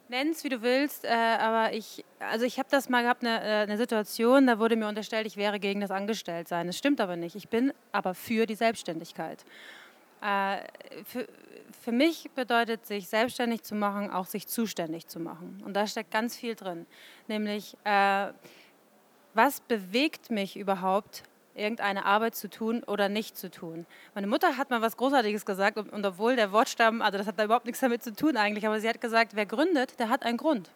Nenn 0.08 0.30
es, 0.30 0.44
wie 0.44 0.48
du 0.48 0.62
willst, 0.62 1.04
äh, 1.04 1.08
aber 1.08 1.72
ich, 1.72 2.04
also 2.20 2.44
ich 2.44 2.58
habe 2.58 2.68
das 2.70 2.88
mal 2.88 3.02
gehabt, 3.02 3.24
eine, 3.24 3.40
äh, 3.42 3.62
eine 3.62 3.76
Situation, 3.76 4.46
da 4.46 4.60
wurde 4.60 4.76
mir 4.76 4.86
unterstellt, 4.86 5.26
ich 5.26 5.36
wäre 5.36 5.58
gegen 5.58 5.80
das 5.80 5.90
Angestelltsein. 5.90 6.68
Das 6.68 6.78
stimmt 6.78 7.00
aber 7.00 7.16
nicht. 7.16 7.34
Ich 7.34 7.48
bin 7.48 7.72
aber 7.90 8.14
für 8.14 8.46
die 8.46 8.54
Selbstständigkeit. 8.54 9.44
Äh, 10.22 10.58
für, 11.04 11.26
für 11.82 11.90
mich 11.90 12.30
bedeutet 12.36 12.86
sich 12.86 13.08
selbstständig 13.08 13.62
zu 13.62 13.74
machen, 13.74 14.10
auch 14.10 14.26
sich 14.26 14.46
zuständig 14.46 15.08
zu 15.08 15.18
machen. 15.18 15.60
Und 15.64 15.74
da 15.74 15.88
steckt 15.88 16.12
ganz 16.12 16.36
viel 16.36 16.54
drin. 16.54 16.86
Nämlich, 17.26 17.76
äh, 17.82 18.28
was 19.34 19.60
bewegt 19.60 20.30
mich 20.30 20.56
überhaupt, 20.56 21.24
irgendeine 21.56 22.04
Arbeit 22.04 22.34
zu 22.34 22.48
tun 22.48 22.82
oder 22.84 23.08
nicht 23.08 23.36
zu 23.36 23.50
tun. 23.50 23.86
Meine 24.14 24.26
Mutter 24.26 24.56
hat 24.56 24.70
mal 24.70 24.82
was 24.82 24.96
Großartiges 24.96 25.46
gesagt 25.46 25.78
und, 25.78 26.06
obwohl 26.06 26.36
der 26.36 26.52
Wortstamm, 26.52 27.02
also 27.02 27.18
das 27.18 27.26
hat 27.26 27.38
da 27.38 27.44
überhaupt 27.44 27.66
nichts 27.66 27.80
damit 27.80 28.02
zu 28.02 28.14
tun 28.14 28.36
eigentlich, 28.36 28.66
aber 28.66 28.80
sie 28.80 28.88
hat 28.88 29.00
gesagt, 29.00 29.34
wer 29.34 29.46
gründet, 29.46 29.98
der 29.98 30.08
hat 30.08 30.24
einen 30.24 30.36
Grund. 30.36 30.70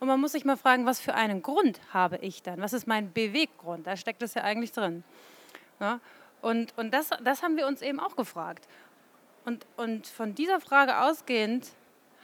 Und 0.00 0.08
man 0.08 0.18
muss 0.18 0.32
sich 0.32 0.44
mal 0.44 0.56
fragen, 0.56 0.86
was 0.86 0.98
für 0.98 1.14
einen 1.14 1.42
Grund 1.42 1.80
habe 1.92 2.16
ich 2.16 2.42
dann? 2.42 2.60
Was 2.62 2.72
ist 2.72 2.86
mein 2.86 3.12
Beweggrund? 3.12 3.86
Da 3.86 3.96
steckt 3.96 4.22
es 4.22 4.34
ja 4.34 4.42
eigentlich 4.42 4.72
drin. 4.72 5.04
Ja? 5.78 6.00
Und, 6.40 6.76
und 6.78 6.92
das, 6.92 7.10
das 7.22 7.42
haben 7.42 7.56
wir 7.58 7.66
uns 7.66 7.82
eben 7.82 8.00
auch 8.00 8.16
gefragt. 8.16 8.66
Und, 9.44 9.66
und 9.76 10.06
von 10.06 10.34
dieser 10.34 10.60
Frage 10.60 11.00
ausgehend 11.00 11.68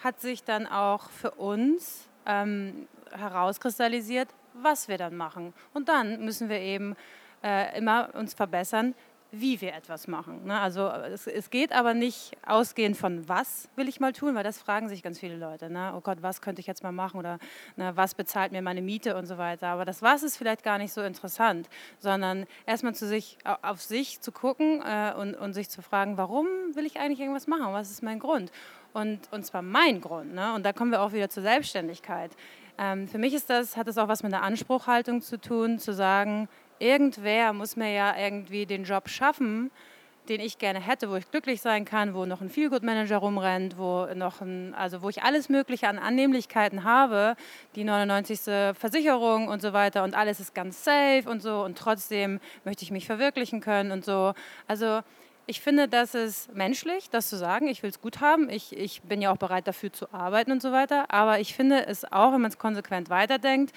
hat 0.02 0.20
sich 0.20 0.42
dann 0.42 0.66
auch 0.66 1.10
für 1.10 1.32
uns 1.32 2.08
ähm, 2.24 2.88
herauskristallisiert, 3.12 4.28
was 4.54 4.88
wir 4.88 4.98
dann 4.98 5.16
machen. 5.16 5.52
Und 5.74 5.88
dann 5.88 6.24
müssen 6.24 6.48
wir 6.48 6.60
eben 6.60 6.96
äh, 7.46 7.78
immer 7.78 8.10
uns 8.14 8.34
verbessern, 8.34 8.94
wie 9.30 9.60
wir 9.60 9.74
etwas 9.74 10.08
machen. 10.08 10.44
Ne? 10.46 10.58
Also 10.58 10.88
es, 10.88 11.26
es, 11.26 11.50
geht 11.50 11.72
aber 11.72 11.94
nicht 11.94 12.32
ausgehend 12.46 12.96
von 12.96 13.28
was 13.28 13.68
will 13.76 13.88
ich 13.88 14.00
mal 14.00 14.12
tun, 14.12 14.34
weil 14.34 14.44
das 14.44 14.58
fragen 14.58 14.88
sich 14.88 15.02
ganz 15.02 15.18
viele 15.18 15.36
Leute. 15.36 15.68
Ne? 15.68 15.92
Oh 15.96 16.00
Gott, 16.00 16.18
was 16.22 16.40
könnte 16.40 16.60
ich 16.60 16.66
jetzt 16.66 16.82
mal 16.82 16.92
machen 16.92 17.18
oder 17.18 17.38
ne, 17.76 17.92
was 17.96 18.14
bezahlt 18.14 18.52
mir 18.52 18.62
meine 18.62 18.82
Miete 18.82 19.16
und 19.16 19.26
so 19.26 19.36
weiter. 19.36 19.68
Aber 19.68 19.84
das 19.84 20.00
was 20.00 20.22
ist 20.22 20.36
vielleicht 20.36 20.62
gar 20.62 20.78
nicht 20.78 20.92
so 20.92 21.02
interessant, 21.02 21.68
sondern 21.98 22.46
erstmal 22.66 22.94
zu 22.94 23.06
sich, 23.06 23.38
auf 23.62 23.82
sich 23.82 24.20
zu 24.20 24.32
gucken 24.32 24.82
äh, 24.82 25.12
und, 25.14 25.34
und 25.34 25.52
sich 25.52 25.68
zu 25.68 25.82
fragen, 25.82 26.16
warum 26.16 26.46
will 26.74 26.86
ich 26.86 26.98
eigentlich 26.98 27.20
irgendwas 27.20 27.46
machen? 27.46 27.72
Was 27.72 27.90
ist 27.90 28.02
mein 28.02 28.18
Grund? 28.18 28.52
Und, 28.92 29.30
und 29.32 29.44
zwar 29.44 29.62
mein 29.62 30.00
Grund. 30.00 30.34
Ne? 30.34 30.54
Und 30.54 30.64
da 30.64 30.72
kommen 30.72 30.90
wir 30.90 31.02
auch 31.02 31.12
wieder 31.12 31.28
zur 31.28 31.42
Selbstständigkeit. 31.42 32.30
Ähm, 32.78 33.08
für 33.08 33.18
mich 33.18 33.34
ist 33.34 33.50
das, 33.50 33.76
hat 33.76 33.88
es 33.88 33.98
auch 33.98 34.08
was 34.08 34.22
mit 34.22 34.32
der 34.32 34.42
Anspruchhaltung 34.42 35.20
zu 35.20 35.40
tun, 35.40 35.78
zu 35.78 35.92
sagen, 35.92 36.48
irgendwer 36.78 37.52
muss 37.52 37.76
mir 37.76 37.92
ja 37.92 38.16
irgendwie 38.16 38.66
den 38.66 38.84
Job 38.84 39.08
schaffen, 39.08 39.70
den 40.28 40.40
ich 40.40 40.58
gerne 40.58 40.80
hätte, 40.80 41.10
wo 41.10 41.16
ich 41.16 41.30
glücklich 41.30 41.60
sein 41.60 41.84
kann, 41.84 42.14
wo 42.14 42.26
noch 42.26 42.40
ein 42.40 42.50
Feelgood-Manager 42.50 43.18
rumrennt, 43.18 43.78
wo 43.78 44.06
noch 44.14 44.40
ein, 44.40 44.74
also 44.74 45.02
wo 45.02 45.08
ich 45.08 45.22
alles 45.22 45.48
Mögliche 45.48 45.88
an 45.88 45.98
Annehmlichkeiten 45.98 46.84
habe, 46.84 47.36
die 47.74 47.84
99. 47.84 48.40
Versicherung 48.76 49.48
und 49.48 49.62
so 49.62 49.72
weiter 49.72 50.04
und 50.04 50.14
alles 50.14 50.40
ist 50.40 50.54
ganz 50.54 50.82
safe 50.84 51.24
und 51.26 51.40
so 51.42 51.62
und 51.64 51.78
trotzdem 51.78 52.40
möchte 52.64 52.82
ich 52.82 52.90
mich 52.90 53.06
verwirklichen 53.06 53.60
können 53.60 53.92
und 53.92 54.04
so. 54.04 54.34
Also 54.66 55.00
ich 55.48 55.60
finde, 55.60 55.86
das 55.86 56.16
ist 56.16 56.52
menschlich, 56.54 57.08
das 57.08 57.28
zu 57.28 57.36
sagen. 57.36 57.68
Ich 57.68 57.84
will 57.84 57.90
es 57.90 58.00
gut 58.00 58.20
haben. 58.20 58.50
Ich, 58.50 58.76
ich 58.76 59.02
bin 59.02 59.22
ja 59.22 59.30
auch 59.30 59.36
bereit 59.36 59.68
dafür 59.68 59.92
zu 59.92 60.12
arbeiten 60.12 60.50
und 60.50 60.60
so 60.60 60.72
weiter. 60.72 61.12
Aber 61.12 61.38
ich 61.38 61.54
finde 61.54 61.86
es 61.86 62.04
auch, 62.10 62.32
wenn 62.32 62.40
man 62.40 62.50
es 62.50 62.58
konsequent 62.58 63.10
weiterdenkt, 63.10 63.72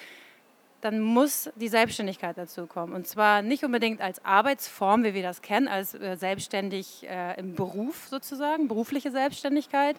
dann 0.80 1.00
muss 1.00 1.50
die 1.56 1.68
Selbstständigkeit 1.68 2.38
dazu 2.38 2.66
kommen. 2.66 2.94
Und 2.94 3.06
zwar 3.06 3.42
nicht 3.42 3.64
unbedingt 3.64 4.00
als 4.00 4.24
Arbeitsform, 4.24 5.04
wie 5.04 5.14
wir 5.14 5.22
das 5.22 5.42
kennen, 5.42 5.68
als 5.68 5.94
äh, 5.94 6.16
selbstständig 6.16 7.06
äh, 7.08 7.38
im 7.38 7.54
Beruf 7.54 8.08
sozusagen, 8.08 8.68
berufliche 8.68 9.10
Selbstständigkeit, 9.10 9.96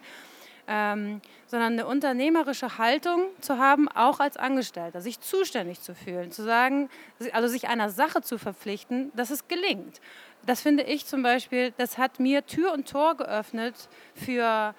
ähm, 0.68 1.22
sondern 1.48 1.74
eine 1.74 1.86
unternehmerische 1.86 2.78
Haltung 2.78 3.26
zu 3.42 3.58
haben, 3.58 3.90
auch 3.90 4.20
als 4.20 4.38
Angestellter, 4.38 5.02
sich 5.02 5.20
zuständig 5.20 5.82
zu 5.82 5.94
fühlen, 5.94 6.32
zu 6.32 6.44
sagen, 6.44 6.90
also 7.34 7.48
sich 7.48 7.68
einer 7.68 7.90
Sache 7.90 8.22
zu 8.22 8.38
verpflichten, 8.38 9.12
dass 9.16 9.32
es 9.32 9.48
gelingt. 9.48 10.00
Das 10.46 10.62
finde 10.62 10.84
ich 10.84 11.06
zum 11.06 11.22
Beispiel, 11.22 11.74
das 11.78 11.98
hat 11.98 12.20
mir 12.20 12.46
Tür 12.46 12.74
und 12.74 12.90
Tor 12.90 13.16
geöffnet 13.16 13.76
für 14.16 14.74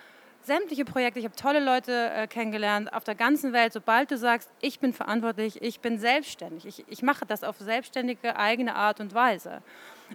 sämtliche 0.47 0.85
Projekte, 0.85 1.19
ich 1.19 1.25
habe 1.25 1.37
tolle 1.37 1.61
Leute 1.61 2.11
äh, 2.11 2.27
kennengelernt 2.27 2.93
auf 2.93 3.05
der 3.05 3.15
ganzen 3.15 3.53
Welt. 3.53 3.73
Sobald 3.73 4.11
du 4.11 4.17
sagst, 4.17 4.51
ich 4.61 4.81
bin 4.81 4.93
verantwortlich, 4.93 5.63
ich 5.63 5.81
bin 5.81 5.99
selbstständig, 5.99 6.67
ich, 6.67 6.85
ich 6.89 7.03
mache 7.03 7.27
das 7.27 7.45
auf 7.45 7.59
selbstständige 7.59 8.37
eigene 8.37 8.75
Art 8.75 9.01
und 9.01 9.15
Weise. 9.15 9.63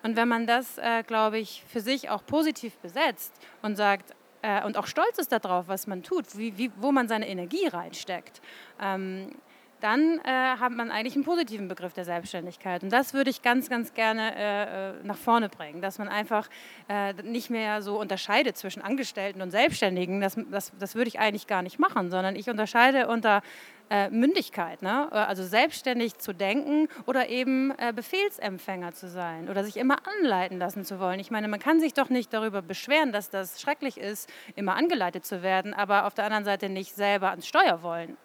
Und 0.03 0.15
wenn 0.15 0.27
man 0.27 0.47
das, 0.47 0.77
äh, 0.77 1.03
glaube 1.03 1.39
ich, 1.39 1.63
für 1.67 1.79
sich 1.79 2.09
auch 2.09 2.25
positiv 2.25 2.77
besetzt 2.77 3.33
und 3.61 3.75
sagt, 3.75 4.13
äh, 4.41 4.63
und 4.63 4.77
auch 4.77 4.87
stolz 4.87 5.17
ist 5.17 5.31
darauf, 5.31 5.67
was 5.67 5.87
man 5.87 6.03
tut, 6.03 6.37
wie, 6.37 6.57
wie, 6.57 6.71
wo 6.77 6.91
man 6.91 7.07
seine 7.07 7.27
Energie 7.27 7.67
reinsteckt, 7.67 8.41
ähm, 8.81 9.35
dann 9.79 10.19
äh, 10.23 10.31
hat 10.31 10.71
man 10.71 10.91
eigentlich 10.91 11.15
einen 11.15 11.23
positiven 11.23 11.67
Begriff 11.67 11.93
der 11.93 12.05
Selbstständigkeit. 12.05 12.83
Und 12.83 12.91
das 12.91 13.13
würde 13.13 13.29
ich 13.29 13.41
ganz, 13.41 13.69
ganz 13.69 13.93
gerne 13.93 14.35
äh, 14.35 14.89
äh, 14.89 14.93
nach 15.03 15.17
vorne 15.17 15.49
bringen, 15.49 15.81
dass 15.81 15.99
man 15.99 16.07
einfach 16.07 16.49
äh, 16.89 17.13
nicht 17.23 17.49
mehr 17.49 17.81
so 17.81 17.99
unterscheidet 17.99 18.57
zwischen 18.57 18.81
Angestellten 18.81 19.41
und 19.41 19.51
Selbstständigen. 19.51 20.21
Das, 20.21 20.37
das, 20.49 20.71
das 20.79 20.95
würde 20.95 21.07
ich 21.07 21.19
eigentlich 21.19 21.47
gar 21.47 21.61
nicht 21.61 21.79
machen, 21.79 22.09
sondern 22.09 22.35
ich 22.35 22.49
unterscheide 22.49 23.07
unter 23.07 23.41
äh, 23.89 24.09
Mündigkeit, 24.09 24.81
ne? 24.81 25.07
Äh, 25.11 25.15
also 25.15 25.43
selbstständig 25.43 26.17
zu 26.17 26.33
denken 26.33 26.89
oder 27.05 27.29
eben 27.29 27.73
Befehlsempfänger 27.95 28.93
zu 28.93 29.07
sein 29.07 29.49
oder 29.49 29.63
sich 29.63 29.77
immer 29.77 29.97
anleiten 30.07 30.57
lassen 30.57 30.83
zu 30.83 30.99
wollen. 30.99 31.19
Ich 31.19 31.31
meine, 31.31 31.47
man 31.47 31.59
kann 31.59 31.79
sich 31.79 31.93
doch 31.93 32.09
nicht 32.09 32.33
darüber 32.33 32.61
beschweren, 32.61 33.11
dass 33.11 33.29
das 33.29 33.61
schrecklich 33.61 33.97
ist, 33.97 34.29
immer 34.55 34.75
angeleitet 34.75 35.25
zu 35.25 35.43
werden, 35.43 35.73
aber 35.73 36.05
auf 36.05 36.13
der 36.13 36.25
anderen 36.25 36.45
Seite 36.45 36.67
nicht 36.67 36.95
selber 36.95 37.29
ans 37.29 37.47
Steuer 37.47 37.81
wollen. 37.81 38.17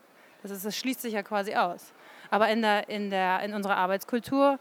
Das, 0.42 0.50
ist, 0.50 0.64
das 0.64 0.76
schließt 0.76 1.00
sich 1.00 1.14
ja 1.14 1.22
quasi 1.22 1.54
aus. 1.54 1.92
Aber 2.30 2.48
in, 2.48 2.62
der, 2.62 2.88
in, 2.88 3.10
der, 3.10 3.40
in 3.40 3.54
unserer 3.54 3.76
Arbeitskultur 3.76 4.58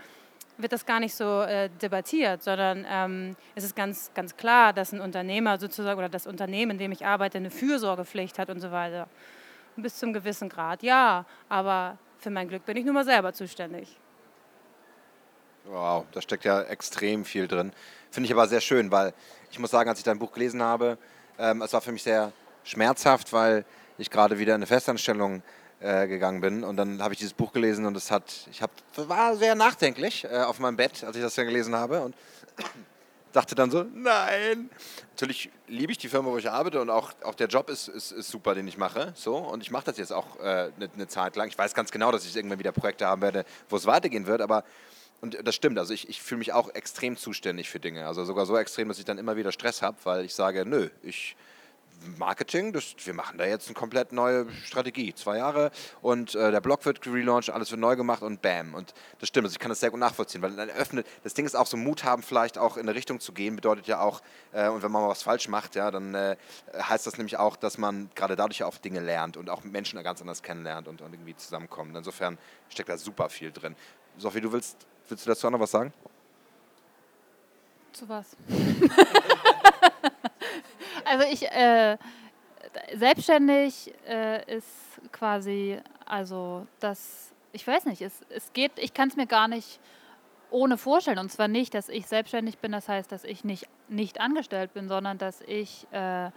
wird 0.57 0.73
das 0.73 0.85
gar 0.85 0.99
nicht 0.99 1.15
so 1.15 1.41
äh, 1.41 1.69
debattiert, 1.81 2.43
sondern 2.43 2.85
ähm, 2.89 3.35
es 3.55 3.63
ist 3.63 3.75
ganz, 3.75 4.11
ganz 4.13 4.35
klar, 4.37 4.73
dass 4.73 4.91
ein 4.91 5.01
Unternehmer 5.01 5.57
sozusagen 5.57 5.97
oder 5.97 6.09
das 6.09 6.27
Unternehmen, 6.27 6.71
in 6.71 6.77
dem 6.77 6.91
ich 6.91 7.05
arbeite, 7.05 7.37
eine 7.37 7.49
Fürsorgepflicht 7.49 8.37
hat 8.37 8.49
und 8.49 8.59
so 8.59 8.71
weiter. 8.71 9.07
Und 9.75 9.83
bis 9.83 9.97
zum 9.97 10.13
gewissen 10.13 10.49
Grad, 10.49 10.83
ja, 10.83 11.25
aber 11.49 11.97
für 12.19 12.29
mein 12.29 12.47
Glück 12.47 12.65
bin 12.65 12.77
ich 12.77 12.85
nun 12.85 12.93
mal 12.93 13.05
selber 13.05 13.33
zuständig. 13.33 13.97
Wow, 15.65 16.05
da 16.11 16.21
steckt 16.21 16.43
ja 16.43 16.61
extrem 16.63 17.23
viel 17.23 17.47
drin. 17.47 17.71
Finde 18.09 18.25
ich 18.25 18.33
aber 18.33 18.47
sehr 18.47 18.61
schön, 18.61 18.91
weil 18.91 19.13
ich 19.51 19.59
muss 19.59 19.71
sagen, 19.71 19.89
als 19.89 19.99
ich 19.99 20.05
dein 20.05 20.19
Buch 20.19 20.31
gelesen 20.31 20.61
habe, 20.61 20.97
ähm, 21.37 21.61
es 21.61 21.71
war 21.73 21.81
für 21.81 21.91
mich 21.91 22.03
sehr 22.03 22.31
schmerzhaft, 22.63 23.31
weil 23.31 23.65
ich 23.97 24.09
gerade 24.09 24.39
wieder 24.39 24.53
in 24.53 24.59
eine 24.59 24.67
Festanstellung 24.67 25.43
äh, 25.81 26.07
gegangen 26.07 26.41
bin. 26.41 26.63
Und 26.63 26.77
dann 26.77 27.01
habe 27.01 27.13
ich 27.13 27.19
dieses 27.19 27.33
Buch 27.33 27.51
gelesen 27.53 27.85
und 27.85 27.97
es 27.97 28.11
hat, 28.11 28.47
ich 28.51 28.61
hab, 28.61 28.71
war 28.95 29.35
sehr 29.35 29.55
nachdenklich 29.55 30.25
äh, 30.25 30.43
auf 30.43 30.59
meinem 30.59 30.77
Bett, 30.77 31.03
als 31.03 31.15
ich 31.15 31.21
das 31.21 31.35
dann 31.35 31.47
gelesen 31.47 31.75
habe. 31.75 32.01
Und 32.01 32.15
dachte 33.33 33.55
dann 33.55 33.71
so, 33.71 33.83
nein. 33.93 34.69
Natürlich 35.11 35.49
liebe 35.67 35.91
ich 35.91 35.97
die 35.97 36.09
Firma, 36.09 36.29
wo 36.29 36.37
ich 36.37 36.49
arbeite 36.49 36.81
und 36.81 36.89
auch, 36.89 37.13
auch 37.23 37.35
der 37.35 37.47
Job 37.47 37.69
ist, 37.69 37.87
ist, 37.87 38.11
ist 38.11 38.29
super, 38.29 38.55
den 38.55 38.67
ich 38.67 38.77
mache. 38.77 39.13
So, 39.15 39.37
und 39.37 39.61
ich 39.61 39.71
mache 39.71 39.85
das 39.85 39.97
jetzt 39.97 40.13
auch 40.13 40.39
eine 40.39 40.71
äh, 40.79 40.89
ne 40.95 41.07
Zeit 41.07 41.35
lang. 41.35 41.47
Ich 41.47 41.57
weiß 41.57 41.73
ganz 41.73 41.91
genau, 41.91 42.11
dass 42.11 42.25
ich 42.25 42.35
irgendwann 42.35 42.59
wieder 42.59 42.71
Projekte 42.71 43.07
haben 43.07 43.21
werde, 43.21 43.45
wo 43.69 43.75
es 43.75 43.85
weitergehen 43.85 44.27
wird, 44.27 44.41
aber 44.41 44.63
und 45.21 45.37
das 45.47 45.53
stimmt, 45.53 45.77
also 45.77 45.93
ich, 45.93 46.09
ich 46.09 46.19
fühle 46.19 46.39
mich 46.39 46.51
auch 46.51 46.73
extrem 46.73 47.15
zuständig 47.15 47.69
für 47.69 47.79
Dinge. 47.79 48.07
Also 48.07 48.25
sogar 48.25 48.47
so 48.47 48.57
extrem, 48.57 48.87
dass 48.87 48.97
ich 48.97 49.05
dann 49.05 49.19
immer 49.19 49.37
wieder 49.37 49.51
Stress 49.51 49.83
habe, 49.83 49.97
weil 50.03 50.25
ich 50.25 50.33
sage, 50.33 50.65
nö, 50.65 50.89
ich, 51.03 51.35
Marketing, 52.17 52.73
das, 52.73 52.95
wir 53.03 53.13
machen 53.13 53.37
da 53.37 53.45
jetzt 53.45 53.67
eine 53.67 53.75
komplett 53.75 54.11
neue 54.11 54.47
Strategie. 54.63 55.13
Zwei 55.13 55.37
Jahre 55.37 55.71
und 56.01 56.35
äh, 56.35 56.51
der 56.51 56.61
Blog 56.61 56.85
wird 56.85 57.05
relaunched, 57.05 57.49
alles 57.49 57.71
wird 57.71 57.79
neu 57.79 57.95
gemacht 57.95 58.21
und 58.21 58.41
bam. 58.41 58.73
Und 58.73 58.93
das 59.19 59.29
stimmt, 59.29 59.45
also 59.45 59.53
ich 59.53 59.59
kann 59.59 59.69
das 59.69 59.79
sehr 59.79 59.91
gut 59.91 59.99
nachvollziehen, 59.99 60.41
weil 60.41 60.51
dann 60.51 60.69
öffnet, 60.69 61.05
das 61.23 61.33
Ding 61.33 61.45
ist 61.45 61.55
auch 61.55 61.67
so 61.67 61.77
Mut 61.77 62.03
haben, 62.03 62.23
vielleicht 62.23 62.57
auch 62.57 62.77
in 62.77 62.83
eine 62.83 62.95
Richtung 62.95 63.19
zu 63.19 63.33
gehen, 63.33 63.55
bedeutet 63.55 63.87
ja 63.87 64.01
auch, 64.01 64.21
äh, 64.51 64.67
und 64.69 64.83
wenn 64.83 64.91
man 64.91 65.03
mal 65.03 65.09
was 65.09 65.23
falsch 65.23 65.47
macht, 65.47 65.75
ja, 65.75 65.91
dann 65.91 66.15
äh, 66.15 66.35
heißt 66.73 67.05
das 67.05 67.17
nämlich 67.17 67.37
auch, 67.37 67.55
dass 67.55 67.77
man 67.77 68.09
gerade 68.15 68.35
dadurch 68.35 68.59
ja 68.59 68.65
auch 68.65 68.77
Dinge 68.77 68.99
lernt 68.99 69.37
und 69.37 69.49
auch 69.49 69.63
Menschen 69.63 70.01
ganz 70.03 70.21
anders 70.21 70.41
kennenlernt 70.41 70.87
und, 70.87 71.01
und 71.01 71.13
irgendwie 71.13 71.35
zusammenkommen. 71.35 71.95
Insofern 71.95 72.37
steckt 72.69 72.89
da 72.89 72.97
super 72.97 73.29
viel 73.29 73.51
drin. 73.51 73.75
Sophie, 74.17 74.41
du 74.41 74.51
willst, 74.51 74.77
willst 75.07 75.25
du 75.25 75.29
dazu 75.29 75.47
auch 75.47 75.51
noch 75.51 75.59
was 75.59 75.71
sagen? 75.71 75.93
Zu 77.93 78.07
was? 78.07 78.37
also 81.11 81.25
ich, 81.29 81.43
äh, 81.51 81.97
selbstständig 82.95 83.93
äh, 84.07 84.55
ist 84.55 85.01
quasi, 85.11 85.77
also 86.05 86.65
das, 86.79 87.33
ich 87.51 87.67
weiß 87.67 87.85
nicht, 87.85 88.01
es, 88.01 88.21
es 88.29 88.53
geht, 88.53 88.71
ich 88.77 88.93
kann 88.93 89.09
es 89.09 89.15
mir 89.15 89.27
gar 89.27 89.47
nicht 89.47 89.79
ohne 90.49 90.77
vorstellen. 90.77 91.17
Und 91.17 91.31
zwar 91.31 91.47
nicht, 91.47 91.73
dass 91.73 91.89
ich 91.89 92.07
selbstständig 92.07 92.59
bin, 92.59 92.71
das 92.71 92.87
heißt, 92.87 93.11
dass 93.11 93.23
ich 93.23 93.43
nicht, 93.43 93.67
nicht 93.87 94.21
angestellt 94.21 94.73
bin, 94.73 94.87
sondern 94.87 95.17
dass 95.17 95.41
ich 95.41 95.87
äh, 95.91 96.29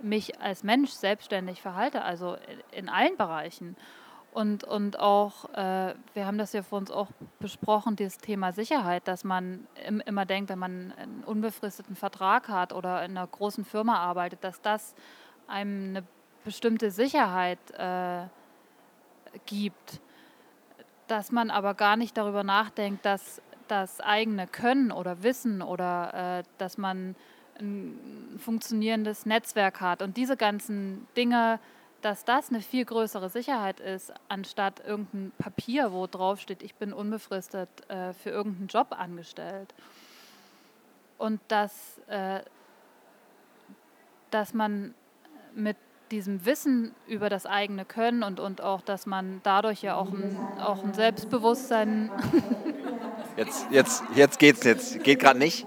mich 0.00 0.40
als 0.40 0.64
Mensch 0.64 0.90
selbstständig 0.90 1.62
verhalte, 1.62 2.02
also 2.02 2.36
in 2.72 2.88
allen 2.88 3.16
Bereichen. 3.16 3.76
Und, 4.32 4.62
und 4.62 4.98
auch, 4.98 5.52
äh, 5.54 5.94
wir 6.14 6.26
haben 6.26 6.38
das 6.38 6.52
ja 6.52 6.62
vor 6.62 6.78
uns 6.78 6.90
auch 6.90 7.08
besprochen, 7.40 7.96
dieses 7.96 8.18
Thema 8.18 8.52
Sicherheit, 8.52 9.08
dass 9.08 9.24
man 9.24 9.66
im, 9.84 10.00
immer 10.00 10.24
denkt, 10.24 10.50
wenn 10.50 10.58
man 10.58 10.92
einen 10.96 11.24
unbefristeten 11.26 11.96
Vertrag 11.96 12.48
hat 12.48 12.72
oder 12.72 13.04
in 13.04 13.16
einer 13.16 13.26
großen 13.26 13.64
Firma 13.64 13.96
arbeitet, 13.96 14.44
dass 14.44 14.60
das 14.60 14.94
einem 15.48 15.96
eine 15.96 16.04
bestimmte 16.44 16.92
Sicherheit 16.92 17.58
äh, 17.72 18.26
gibt. 19.46 20.00
Dass 21.08 21.32
man 21.32 21.50
aber 21.50 21.74
gar 21.74 21.96
nicht 21.96 22.16
darüber 22.16 22.44
nachdenkt, 22.44 23.04
dass 23.04 23.42
das 23.66 24.00
eigene 24.00 24.46
Können 24.46 24.92
oder 24.92 25.24
Wissen 25.24 25.60
oder 25.60 26.38
äh, 26.38 26.42
dass 26.58 26.78
man 26.78 27.16
ein 27.58 28.38
funktionierendes 28.38 29.26
Netzwerk 29.26 29.80
hat 29.80 30.02
und 30.02 30.16
diese 30.16 30.36
ganzen 30.36 31.06
Dinge, 31.16 31.58
dass 32.02 32.24
das 32.24 32.50
eine 32.50 32.60
viel 32.60 32.84
größere 32.84 33.28
Sicherheit 33.28 33.80
ist, 33.80 34.12
anstatt 34.28 34.80
irgendein 34.86 35.32
Papier, 35.38 35.92
wo 35.92 36.06
drauf 36.06 36.40
steht, 36.40 36.62
ich 36.62 36.74
bin 36.74 36.92
unbefristet 36.92 37.68
äh, 37.88 38.12
für 38.12 38.30
irgendeinen 38.30 38.68
Job 38.68 38.88
angestellt. 38.90 39.74
Und 41.18 41.40
dass, 41.48 41.98
äh, 42.08 42.40
dass 44.30 44.54
man 44.54 44.94
mit 45.54 45.76
diesem 46.10 46.44
Wissen 46.44 46.94
über 47.06 47.28
das 47.28 47.46
eigene 47.46 47.84
Können 47.84 48.22
und, 48.22 48.40
und 48.40 48.62
auch, 48.62 48.80
dass 48.80 49.06
man 49.06 49.40
dadurch 49.42 49.82
ja 49.82 49.96
auch 49.96 50.10
ein, 50.10 50.36
auch 50.58 50.82
ein 50.82 50.94
Selbstbewusstsein. 50.94 52.10
Jetzt, 53.36 53.68
jetzt, 53.70 54.02
jetzt 54.14 54.38
geht's 54.38 54.64
jetzt. 54.64 55.02
Geht 55.02 55.20
gerade 55.20 55.38
nicht. 55.38 55.66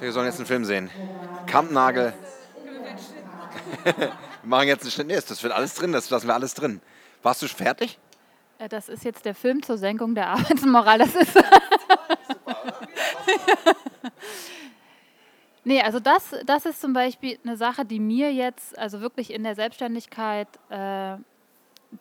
Wir 0.00 0.12
sollen 0.12 0.26
jetzt 0.26 0.36
einen 0.36 0.46
Film 0.46 0.64
sehen. 0.66 0.90
Kampnagel 1.46 2.12
wir 3.84 4.12
machen 4.42 4.68
jetzt 4.68 4.82
einen 4.82 4.90
Schnitt. 4.90 5.06
Nee, 5.08 5.14
das 5.14 5.42
wird 5.42 5.52
alles 5.52 5.74
drin, 5.74 5.92
das 5.92 6.10
lassen 6.10 6.26
wir 6.26 6.34
alles 6.34 6.54
drin. 6.54 6.80
Warst 7.22 7.42
du 7.42 7.48
fertig? 7.48 7.98
Äh, 8.58 8.68
das 8.68 8.88
ist 8.88 9.04
jetzt 9.04 9.24
der 9.24 9.34
Film 9.34 9.62
zur 9.62 9.78
Senkung 9.78 10.14
der 10.14 10.28
Arbeitsmoral. 10.30 10.98
Das 10.98 11.14
ist. 11.14 11.34
nee, 15.64 15.80
also 15.80 16.00
das, 16.00 16.34
das 16.44 16.66
ist 16.66 16.80
zum 16.80 16.92
Beispiel 16.92 17.38
eine 17.44 17.56
Sache, 17.56 17.84
die 17.84 18.00
mir 18.00 18.32
jetzt, 18.32 18.78
also 18.78 19.00
wirklich 19.00 19.32
in 19.32 19.42
der 19.44 19.54
Selbstständigkeit, 19.54 20.48
äh, 20.68 21.16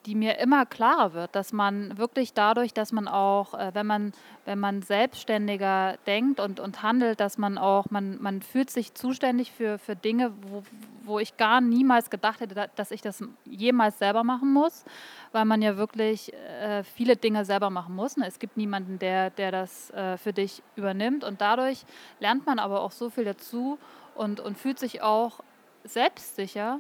die 0.06 0.16
mir 0.16 0.40
immer 0.40 0.66
klarer 0.66 1.14
wird, 1.14 1.36
dass 1.36 1.54
man 1.54 1.98
wirklich 1.98 2.34
dadurch, 2.34 2.74
dass 2.74 2.92
man 2.92 3.08
auch, 3.08 3.54
äh, 3.54 3.72
wenn 3.74 3.86
man, 3.86 4.14
wenn 4.46 4.60
man 4.60 4.82
selbstständiger 4.82 5.98
denkt 6.08 6.40
und, 6.40 6.60
und 6.60 6.84
handelt, 6.84 7.20
dass 7.20 7.38
man 7.38 7.58
auch, 7.58 7.90
man, 7.90 8.22
man 8.22 8.42
fühlt 8.42 8.70
sich 8.70 8.94
zuständig 8.94 9.52
für, 9.52 9.78
für 9.78 9.96
Dinge, 9.96 10.34
wo, 10.42 10.64
wo 11.04 11.20
ich 11.20 11.38
gar 11.38 11.62
niemals 11.62 12.10
gedacht 12.10 12.40
hätte, 12.40 12.70
dass 12.76 12.92
ich 12.92 13.02
das 13.02 13.24
jemals 13.46 14.00
selber 14.00 14.24
machen 14.24 14.52
muss, 14.52 14.86
weil 15.32 15.46
man 15.46 15.62
ja 15.62 15.78
wirklich 15.78 16.34
äh, 16.34 16.84
viele 16.84 17.16
Dinge 17.16 17.46
selber 17.46 17.70
machen 17.70 17.96
muss. 17.96 18.18
Ne? 18.18 18.26
Es 18.28 18.40
gibt 18.40 18.58
niemanden, 18.58 19.00
der, 19.00 19.30
der 19.30 19.52
das 19.52 19.90
äh, 19.92 20.18
für 20.18 20.34
dich 20.34 20.64
übernimmt 20.76 21.24
und 21.24 21.42
dadurch 21.42 21.86
lernt 22.20 22.46
man 22.46 22.60
aber 22.60 22.82
auch 22.82 22.92
so 22.92 23.10
viel 23.10 23.26
dazu 23.26 23.78
und, 24.16 24.40
und 24.40 24.58
fühlt 24.58 24.80
sich 24.80 25.02
auch 25.02 25.40
selbstsicher. 25.84 26.80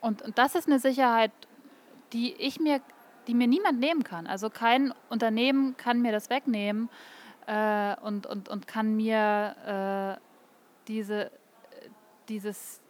Und, 0.00 0.22
und 0.22 0.38
das 0.38 0.54
ist 0.54 0.68
eine 0.68 0.78
Sicherheit, 0.78 1.32
die 2.12 2.34
ich 2.34 2.60
mir, 2.60 2.80
die 3.26 3.34
mir 3.34 3.46
niemand 3.46 3.80
nehmen 3.80 4.04
kann. 4.04 4.26
Also 4.26 4.50
kein 4.50 4.92
Unternehmen 5.08 5.76
kann 5.76 6.02
mir 6.02 6.12
das 6.12 6.30
wegnehmen 6.30 6.88
äh, 7.46 7.96
und, 8.00 8.26
und, 8.26 8.48
und 8.48 8.66
kann 8.66 8.96
mir 8.96 10.18
äh, 10.18 10.20
diese, 10.88 11.30
dieses, 12.28 12.80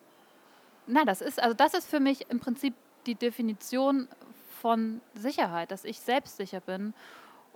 na, 0.87 1.05
das 1.05 1.21
ist, 1.21 1.43
also 1.43 1.55
das 1.55 1.75
ist 1.75 1.89
für 1.89 2.01
mich 2.01 2.31
im 2.31 2.41
Prinzip 2.41 2.75
die 3.07 3.15
Definition 3.15 4.09
von 4.61 5.01
Sicherheit, 5.15 5.71
dass 5.71 5.85
ich 5.85 6.01
selbstsicher 6.01 6.61
bin 6.61 6.95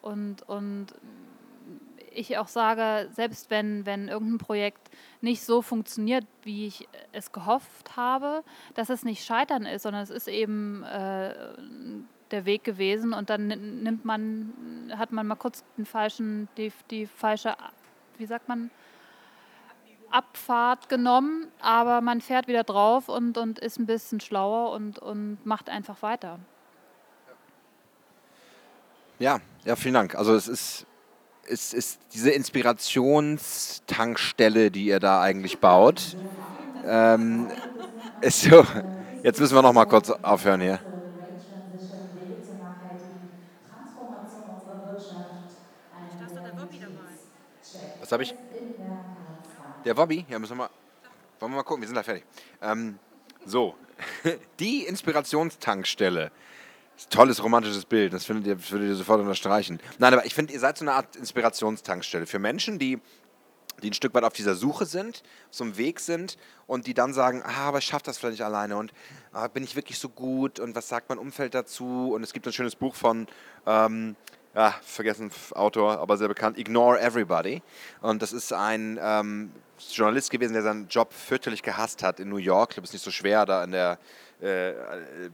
und, 0.03 0.43
und 0.49 0.89
ich 2.19 2.39
auch 2.39 2.49
sage, 2.49 3.09
selbst 3.13 3.51
wenn, 3.51 3.87
wenn 3.87 4.09
irgendein 4.09 4.39
Projekt 4.39 4.91
nicht 5.21 5.43
so 5.43 5.63
funktioniert, 5.63 6.27
wie 6.43 6.67
ich 6.67 6.89
es 7.13 7.33
gehofft 7.33 7.97
habe, 7.97 8.43
dass 8.75 8.91
es 8.91 9.05
nicht 9.05 9.25
Scheitern 9.25 9.65
ist, 9.65 9.83
sondern 9.83 10.03
es 10.03 10.11
ist 10.11 10.29
eben 10.29 10.83
äh, 10.83 11.35
der 12.31 12.45
Weg 12.45 12.65
gewesen 12.65 13.13
und 13.13 13.31
dann 13.31 13.47
nimmt 13.47 14.05
man, 14.05 14.93
hat 14.97 15.13
man 15.13 15.27
mal 15.27 15.37
kurz 15.37 15.65
den 15.77 15.87
falschen, 15.87 16.49
die, 16.57 16.73
die 16.91 17.07
falsche, 17.07 17.57
wie 18.19 18.27
sagt 18.27 18.49
man, 18.49 18.71
Abfahrt 20.11 20.89
genommen, 20.89 21.49
aber 21.61 22.01
man 22.01 22.23
fährt 22.23 22.49
wieder 22.49 22.65
drauf 22.65 23.09
und, 23.11 23.37
und 23.37 23.59
ist 23.59 23.79
ein 23.79 23.85
bisschen 23.85 24.21
schlauer 24.21 24.73
und, 24.73 24.99
und 24.99 25.45
macht 25.45 25.69
einfach 25.69 26.01
weiter. 26.03 26.39
Ja, 29.19 29.41
ja, 29.65 29.77
vielen 29.77 29.95
Dank. 29.95 30.15
Also 30.15 30.35
es 30.35 30.49
ist 30.49 30.87
ist, 31.49 31.75
ist 31.75 32.01
diese 32.13 32.31
Inspirationstankstelle, 32.31 34.71
die 34.71 34.85
ihr 34.87 35.01
da 35.01 35.21
eigentlich 35.23 35.61
baut. 35.61 36.17
Ähm, 36.85 37.53
ist 38.21 38.43
so. 38.43 38.65
Jetzt 39.23 39.41
müssen 39.41 39.55
wir 39.57 39.63
noch 39.63 39.73
mal 39.73 39.87
kurz 39.87 40.11
aufhören 40.11 40.61
hier. 40.61 40.81
Was 48.01 48.13
habe 48.13 48.23
ich? 48.23 48.35
Der 49.85 49.97
Wobby? 49.97 50.27
Ja, 50.29 50.39
müssen 50.39 50.53
wir 50.53 50.65
mal. 50.65 50.71
Wollen 51.41 51.53
wir 51.53 51.57
mal 51.57 51.63
gucken, 51.63 51.83
wir 51.83 51.89
sind 51.89 51.97
da 51.97 52.03
fertig. 52.03 52.25
Ähm, 52.61 52.99
so, 53.45 53.77
die 54.61 54.85
Inspirationstankstelle 54.87 56.33
Tolles 57.11 57.43
romantisches 57.43 57.85
Bild, 57.85 58.13
das, 58.13 58.25
findet 58.25 58.47
ihr, 58.47 58.71
würdet 58.71 58.89
ihr 58.89 58.95
sofort 58.97 59.21
unterstreichen. 59.21 59.79
Nein, 59.99 60.13
aber 60.13 60.27
ich 60.27 60.35
finde, 60.35 60.53
ihr 60.53 60.61
seid 60.61 60.79
so 60.79 60.85
eine 60.85 60.93
Art 60.93 61.17
Inspirationstankstelle 61.17 62.27
für 62.27 62.39
Menschen, 62.39 62.79
die, 62.79 62.99
die 63.83 63.91
ein 63.91 63.95
Stück 63.95 64.15
weit 64.15 64.25
auf 64.25 64.33
dieser 64.33 64.55
Suche 64.55 64.85
sind, 64.85 65.23
so 65.51 65.65
einem 65.65 65.77
Weg 65.77 66.01
sind 66.01 66.37
und 66.67 66.87
die 66.87 66.95
dann 66.95 67.15
sagen, 67.15 67.43
ah, 67.45 67.69
aber 67.69 67.79
ich 67.79 67.85
schaffe 67.85 68.05
das 68.05 68.19
vielleicht 68.19 68.39
nicht 68.39 68.45
alleine 68.45 68.77
und 68.77 68.93
ah, 69.33 69.47
bin 69.49 69.63
ich 69.63 69.77
wirklich 69.77 69.99
so 69.99 70.09
gut 70.09 70.59
und 70.59 70.75
was 70.75 70.89
sagt 70.89 71.09
mein 71.09 71.19
Umfeld 71.19 71.55
dazu? 71.55 72.13
Und 72.13 72.23
es 72.25 72.33
gibt 72.33 72.47
ein 72.47 72.53
schönes 72.53 72.75
Buch 72.75 72.95
von, 72.95 73.29
ähm, 73.67 74.17
ja, 74.55 74.75
vergessen 74.83 75.31
Autor, 75.55 75.99
aber 75.99 76.17
sehr 76.17 76.27
bekannt, 76.27 76.59
Ignore 76.59 77.01
Everybody. 77.01 77.63
Und 78.01 78.23
das 78.23 78.33
ist 78.33 78.53
ein 78.53 78.99
ähm, 79.01 79.53
Journalist 79.93 80.31
gewesen, 80.31 80.55
der 80.55 80.63
seinen 80.63 80.89
Job 80.89 81.13
fürchterlich 81.13 81.63
gehasst 81.63 82.03
hat 82.03 82.19
in 82.19 82.29
New 82.29 82.39
York. 82.39 82.71
Ich 82.71 82.75
glaube, 82.75 82.85
es 82.85 82.91
ist 82.91 82.95
nicht 82.95 83.05
so 83.05 83.11
schwer, 83.11 83.47
da 83.47 83.63
in 83.63 83.71
der 83.71 83.99
äh, 84.41 84.73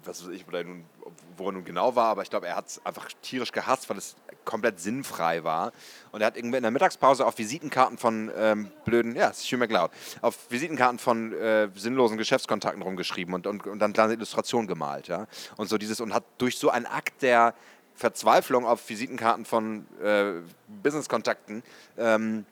was 0.04 0.24
weiß 0.24 0.32
ich, 0.32 0.46
wo 0.46 1.46
er 1.46 1.52
nun 1.52 1.64
genau 1.64 1.94
war, 1.94 2.06
aber 2.06 2.22
ich 2.22 2.30
glaube, 2.30 2.46
er 2.46 2.56
hat 2.56 2.68
es 2.68 2.86
einfach 2.86 3.08
tierisch 3.22 3.52
gehasst, 3.52 3.88
weil 3.90 3.98
es 3.98 4.16
komplett 4.44 4.80
sinnfrei 4.80 5.44
war. 5.44 5.72
Und 6.12 6.20
er 6.20 6.28
hat 6.28 6.36
irgendwie 6.36 6.56
in 6.56 6.62
der 6.62 6.70
Mittagspause 6.70 7.26
auf 7.26 7.38
Visitenkarten 7.38 7.98
von 7.98 8.30
ähm, 8.36 8.70
blöden, 8.84 9.14
ja, 9.14 9.30
es 9.30 9.40
ist 9.40 9.52
Hugh 9.52 9.58
McLeod, 9.58 9.90
auf 10.22 10.50
Visitenkarten 10.50 10.98
von 10.98 11.32
äh, 11.32 11.68
sinnlosen 11.74 12.16
Geschäftskontakten 12.16 12.82
rumgeschrieben 12.82 13.34
und, 13.34 13.46
und, 13.46 13.66
und 13.66 13.78
dann 13.78 13.92
kleine 13.92 14.14
Illustrationen 14.14 14.66
gemalt, 14.66 15.08
ja. 15.08 15.26
Und 15.56 15.68
so 15.68 15.78
dieses, 15.78 16.00
und 16.00 16.14
hat 16.14 16.24
durch 16.38 16.58
so 16.58 16.70
einen 16.70 16.86
Akt 16.86 17.22
der 17.22 17.54
Verzweiflung 17.94 18.66
auf 18.66 18.88
Visitenkarten 18.88 19.44
von 19.44 19.86
äh, 20.02 20.40
Businesskontakten 20.82 21.62
ähm, 21.96 22.44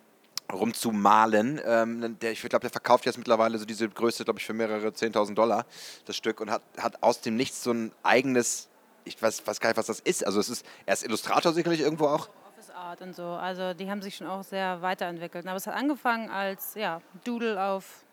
rumzumalen. 0.52 1.60
Ähm, 1.64 2.18
der, 2.20 2.32
ich 2.32 2.40
glaube, 2.40 2.60
der 2.60 2.70
verkauft 2.70 3.06
jetzt 3.06 3.18
mittlerweile 3.18 3.58
so 3.58 3.64
diese 3.64 3.88
Größe, 3.88 4.24
glaube 4.24 4.38
ich, 4.38 4.46
für 4.46 4.52
mehrere 4.52 4.88
10.000 4.88 5.34
Dollar 5.34 5.66
das 6.04 6.16
Stück 6.16 6.40
und 6.40 6.50
hat, 6.50 6.62
hat 6.78 7.02
aus 7.02 7.20
dem 7.20 7.36
Nichts 7.36 7.62
so 7.62 7.72
ein 7.72 7.92
eigenes, 8.02 8.68
ich 9.04 9.20
weiß, 9.20 9.46
weiß 9.46 9.60
gar 9.60 9.70
nicht, 9.70 9.78
was 9.78 9.86
das 9.86 10.00
ist. 10.00 10.26
Also 10.26 10.40
es 10.40 10.48
ist, 10.48 10.66
er 10.86 10.94
ist 10.94 11.04
Illustrator 11.04 11.52
sicherlich 11.52 11.80
irgendwo 11.80 12.06
auch. 12.06 12.28
Office 12.50 12.70
Art 12.70 13.00
und 13.02 13.14
so, 13.14 13.24
also 13.24 13.74
die 13.74 13.90
haben 13.90 14.02
sich 14.02 14.16
schon 14.16 14.26
auch 14.26 14.44
sehr 14.44 14.82
weiterentwickelt. 14.82 15.46
Aber 15.46 15.56
es 15.56 15.66
hat 15.66 15.74
angefangen 15.74 16.30
als 16.30 16.74
ja, 16.74 17.00
Doodle 17.24 17.62
auf 17.62 18.04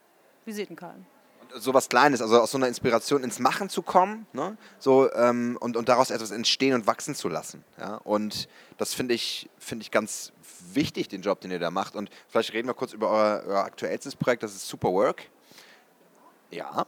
Visitenkarten 0.45 1.05
sowas 1.55 1.89
Kleines, 1.89 2.21
also 2.21 2.39
aus 2.39 2.51
so 2.51 2.57
einer 2.57 2.67
Inspiration 2.67 3.23
ins 3.23 3.39
Machen 3.39 3.69
zu 3.69 3.81
kommen, 3.81 4.27
ne? 4.33 4.57
so, 4.77 5.11
ähm, 5.13 5.57
und, 5.59 5.77
und 5.77 5.89
daraus 5.89 6.11
etwas 6.11 6.31
entstehen 6.31 6.73
und 6.73 6.87
wachsen 6.87 7.15
zu 7.15 7.29
lassen. 7.29 7.63
Ja? 7.77 7.95
Und 7.95 8.47
das 8.77 8.93
finde 8.93 9.13
ich, 9.15 9.49
find 9.57 9.81
ich 9.81 9.91
ganz 9.91 10.31
wichtig, 10.73 11.07
den 11.07 11.21
Job, 11.21 11.41
den 11.41 11.51
ihr 11.51 11.59
da 11.59 11.71
macht. 11.71 11.95
Und 11.95 12.09
vielleicht 12.27 12.53
reden 12.53 12.67
wir 12.67 12.73
kurz 12.73 12.93
über 12.93 13.09
euer, 13.09 13.43
euer 13.47 13.63
aktuellstes 13.63 14.15
Projekt, 14.15 14.43
das 14.43 14.53
ist 14.53 14.67
Super 14.67 14.89
Work. 14.89 15.23
Ja, 16.51 16.85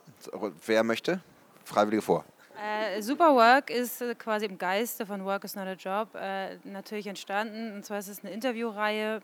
wer 0.65 0.84
möchte? 0.84 1.21
Freiwillige 1.63 2.02
vor. 2.02 2.26
Äh, 2.63 3.02
Super 3.02 3.63
ist 3.69 4.04
äh, 4.04 4.13
quasi 4.13 4.45
im 4.45 4.60
Geiste 4.60 5.08
von 5.08 5.26
Work 5.26 5.45
is 5.45 5.56
not 5.56 5.65
a 5.65 5.74
Job 5.74 6.10
äh, 6.13 6.58
natürlich 6.63 7.08
entstanden. 7.08 7.74
Und 7.74 7.84
zwar 7.84 7.97
ist 7.97 8.08
es 8.08 8.24
eine 8.24 8.32
Interviewreihe 8.32 9.19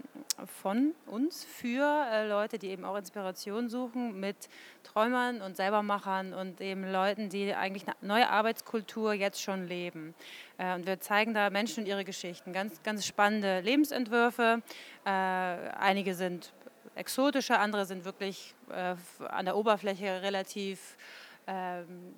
von 0.60 0.96
uns 1.06 1.44
für 1.44 2.08
äh, 2.12 2.28
Leute, 2.28 2.58
die 2.58 2.70
eben 2.70 2.84
auch 2.84 2.98
Inspiration 2.98 3.70
suchen 3.70 4.20
mit 4.20 4.50
Träumern 4.82 5.44
und 5.44 5.56
Selbermachern 5.56 6.34
und 6.34 6.62
eben 6.62 6.92
Leuten, 6.92 7.30
die 7.30 7.54
eigentlich 7.54 7.86
eine 7.86 7.96
neue 8.02 8.28
Arbeitskultur 8.28 9.14
jetzt 9.14 9.40
schon 9.40 9.68
leben. 9.68 10.16
Äh, 10.58 10.74
und 10.74 10.88
wir 10.88 11.00
zeigen 11.00 11.36
da 11.36 11.52
Menschen 11.52 11.84
und 11.84 11.88
ihre 11.88 12.06
Geschichten. 12.06 12.54
Ganz, 12.54 12.82
ganz 12.82 13.06
spannende 13.06 13.60
Lebensentwürfe. 13.60 14.64
Äh, 15.06 15.10
einige 15.10 16.16
sind 16.16 16.54
exotischer, 16.96 17.60
andere 17.60 17.86
sind 17.86 18.06
wirklich 18.06 18.56
an 19.30 19.46
der 19.46 19.56
Oberfläche 19.56 20.24
relativ 20.24 20.98
ähm, 21.48 22.14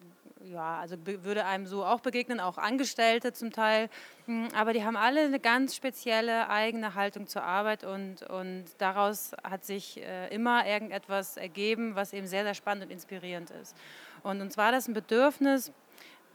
ja, 0.46 0.80
also 0.80 0.96
würde 1.06 1.46
einem 1.46 1.65
so 1.65 1.84
auch 1.84 2.00
begegnen, 2.00 2.39
auch 2.39 2.58
Angestellte 2.58 3.34
zum 3.34 3.52
Teil. 3.52 3.89
Hm, 4.26 4.48
aber 4.56 4.74
die 4.74 4.84
haben 4.84 4.96
alle 4.96 5.22
eine 5.22 5.39
ganz 5.39 5.76
spezielle 5.76 6.50
eigene 6.50 6.96
Haltung 6.96 7.28
zur 7.28 7.44
Arbeit 7.44 7.84
und, 7.84 8.24
und 8.24 8.65
daraus 8.78 9.32
hat 9.44 9.65
sich 9.65 10.02
äh, 10.02 10.34
immer 10.34 10.65
irgendetwas 10.65 11.38
ergeben, 11.38 11.96
was 11.96 12.13
eben 12.13 12.28
sehr, 12.28 12.44
sehr 12.44 12.54
spannend 12.54 12.86
und 12.86 12.92
inspirierend 12.92 13.52
ist. 13.52 13.76
Und 14.24 14.42
uns 14.42 14.58
war 14.58 14.72
das 14.72 14.88
ein 14.88 14.94
Bedürfnis, 14.94 15.72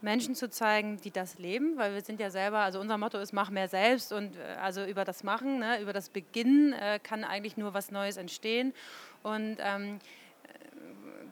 Menschen 0.01 0.35
zu 0.35 0.49
zeigen, 0.49 0.97
die 1.01 1.11
das 1.11 1.39
leben, 1.39 1.77
weil 1.77 1.93
wir 1.93 2.01
sind 2.01 2.19
ja 2.19 2.29
selber, 2.29 2.59
also 2.59 2.79
unser 2.79 2.97
Motto 2.97 3.17
ist, 3.17 3.33
mach 3.33 3.49
mehr 3.49 3.67
selbst 3.67 4.13
und 4.13 4.35
äh, 4.35 4.55
also 4.61 4.85
über 4.85 5.03
das 5.03 5.23
Machen, 5.23 5.59
ne, 5.59 5.81
über 5.81 5.93
das 5.93 6.09
Beginnen 6.09 6.73
äh, 6.73 6.99
kann 7.01 7.23
eigentlich 7.23 7.57
nur 7.57 7.73
was 7.73 7.91
Neues 7.91 8.17
entstehen. 8.17 8.73
Und 9.23 9.57
ähm, 9.59 9.99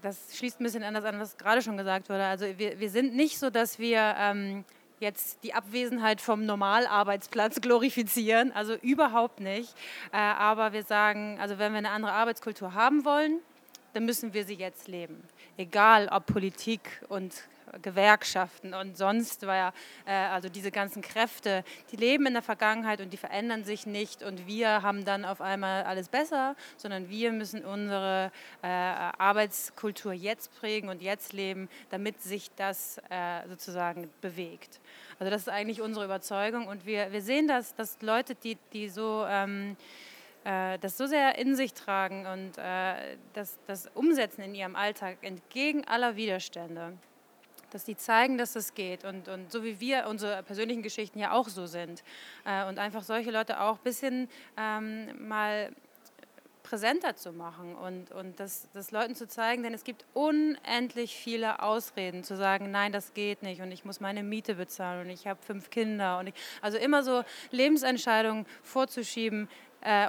das 0.04 0.38
schließt 0.38 0.60
ein 0.60 0.64
bisschen 0.64 0.84
anders 0.84 1.06
an, 1.06 1.20
was 1.20 1.38
gerade 1.38 1.62
schon 1.62 1.78
gesagt 1.78 2.10
wurde. 2.10 2.26
Also 2.26 2.46
wir, 2.58 2.80
wir 2.80 2.90
sind 2.90 3.16
nicht 3.16 3.40
so, 3.40 3.50
dass 3.50 3.80
wir 3.80 4.16
ähm, 4.20 4.66
jetzt 5.00 5.44
die 5.44 5.54
Abwesenheit 5.54 6.22
vom 6.22 6.46
Normalarbeitsplatz 6.46 7.62
glorifizieren, 7.62 8.52
also 8.52 8.76
überhaupt 8.76 9.40
nicht. 9.40 9.74
Äh, 10.12 10.18
aber 10.18 10.74
wir 10.74 10.84
sagen, 10.84 11.38
also 11.40 11.58
wenn 11.58 11.72
wir 11.72 11.80
eine 11.80 11.92
andere 11.92 12.12
Arbeitskultur 12.12 12.74
haben 12.74 13.06
wollen, 13.06 13.40
dann 13.94 14.06
müssen 14.06 14.34
wir 14.34 14.46
sie 14.46 14.56
jetzt 14.56 14.88
leben. 14.88 15.24
Egal 15.58 16.10
ob 16.12 16.26
Politik 16.26 16.82
und 17.10 17.34
Gewerkschaften 17.82 18.74
und 18.74 18.98
sonst 18.98 19.46
war 19.48 19.56
ja, 19.56 19.74
äh, 20.06 20.12
also 20.12 20.50
diese 20.50 20.72
ganzen 20.72 21.02
Kräfte, 21.02 21.64
die 21.92 21.96
leben 21.96 22.26
in 22.26 22.34
der 22.34 22.42
Vergangenheit 22.42 23.02
und 23.02 23.12
die 23.12 23.18
verändern 23.18 23.64
sich 23.64 23.86
nicht 23.86 24.24
und 24.24 24.46
wir 24.48 24.82
haben 24.82 25.06
dann 25.06 25.26
auf 25.26 25.42
einmal 25.42 25.84
alles 25.84 26.10
besser, 26.10 26.56
sondern 26.78 27.10
wir 27.10 27.32
müssen 27.32 27.64
unsere 27.66 28.32
äh, 28.62 28.68
Arbeitskultur 28.68 30.14
jetzt 30.14 30.54
prägen 30.60 30.90
und 30.90 31.02
jetzt 31.02 31.34
leben, 31.34 31.70
damit 31.90 32.22
sich 32.22 32.52
das 32.56 33.00
äh, 33.10 33.48
sozusagen 33.48 34.10
bewegt. 34.22 34.80
Also 35.20 35.32
das 35.32 35.44
ist 35.44 35.50
eigentlich 35.50 35.82
unsere 35.82 36.06
Überzeugung 36.06 36.68
und 36.68 36.86
wir, 36.86 37.12
wir 37.12 37.22
sehen 37.22 37.48
das, 37.48 37.76
dass 37.76 38.02
Leute, 38.02 38.36
die, 38.36 38.58
die 38.74 38.90
so 38.90 39.26
ähm, 39.28 39.78
äh, 40.44 40.78
das 40.80 40.98
so 40.98 41.06
sehr 41.06 41.38
in 41.38 41.56
sich 41.56 41.74
tragen 41.74 42.26
und 42.26 42.58
äh, 42.58 43.18
das, 43.34 43.58
das 43.68 43.88
umsetzen 43.94 44.42
in 44.42 44.56
ihrem 44.56 44.76
Alltag 44.76 45.18
entgegen 45.22 45.86
aller 45.88 46.16
Widerstände. 46.16 46.94
Dass 47.72 47.86
die 47.86 47.98
zeigen, 47.98 48.38
dass 48.38 48.56
es 48.56 48.76
geht 48.76 49.04
und, 49.04 49.28
und 49.28 49.52
so 49.52 49.64
wie 49.64 49.80
wir 49.80 50.06
unsere 50.08 50.44
persönlichen 50.44 50.84
Geschichten 50.84 51.18
ja 51.18 51.32
auch 51.32 51.50
so 51.50 51.66
sind 51.66 52.04
äh, 52.46 52.66
und 52.66 52.78
einfach 52.78 53.04
solche 53.04 53.32
Leute 53.32 53.62
auch 53.62 53.78
ein 53.78 53.84
bisschen 53.84 54.30
ähm, 54.58 55.28
mal 55.28 55.72
präsenter 56.64 57.16
zu 57.16 57.34
machen 57.34 57.76
und, 57.76 58.12
und 58.12 58.40
das, 58.40 58.68
das 58.74 58.92
Leuten 58.92 59.16
zu 59.16 59.28
zeigen, 59.28 59.64
denn 59.64 59.74
es 59.74 59.84
gibt 59.84 60.06
unendlich 60.14 61.16
viele 61.16 61.62
Ausreden 61.62 62.24
zu 62.24 62.36
sagen, 62.36 62.72
nein, 62.72 62.92
das 62.92 63.14
geht 63.14 63.44
nicht 63.44 63.62
und 63.62 63.72
ich 63.72 63.86
muss 63.86 64.00
meine 64.00 64.24
Miete 64.24 64.56
bezahlen 64.56 65.06
und 65.06 65.10
ich 65.10 65.28
habe 65.28 65.40
fünf 65.44 65.70
Kinder 65.70 66.20
und 66.20 66.28
ich, 66.28 66.34
also 66.62 66.78
immer 66.78 67.04
so 67.04 67.24
Lebensentscheidungen 67.52 68.46
vorzuschieben, 68.64 69.50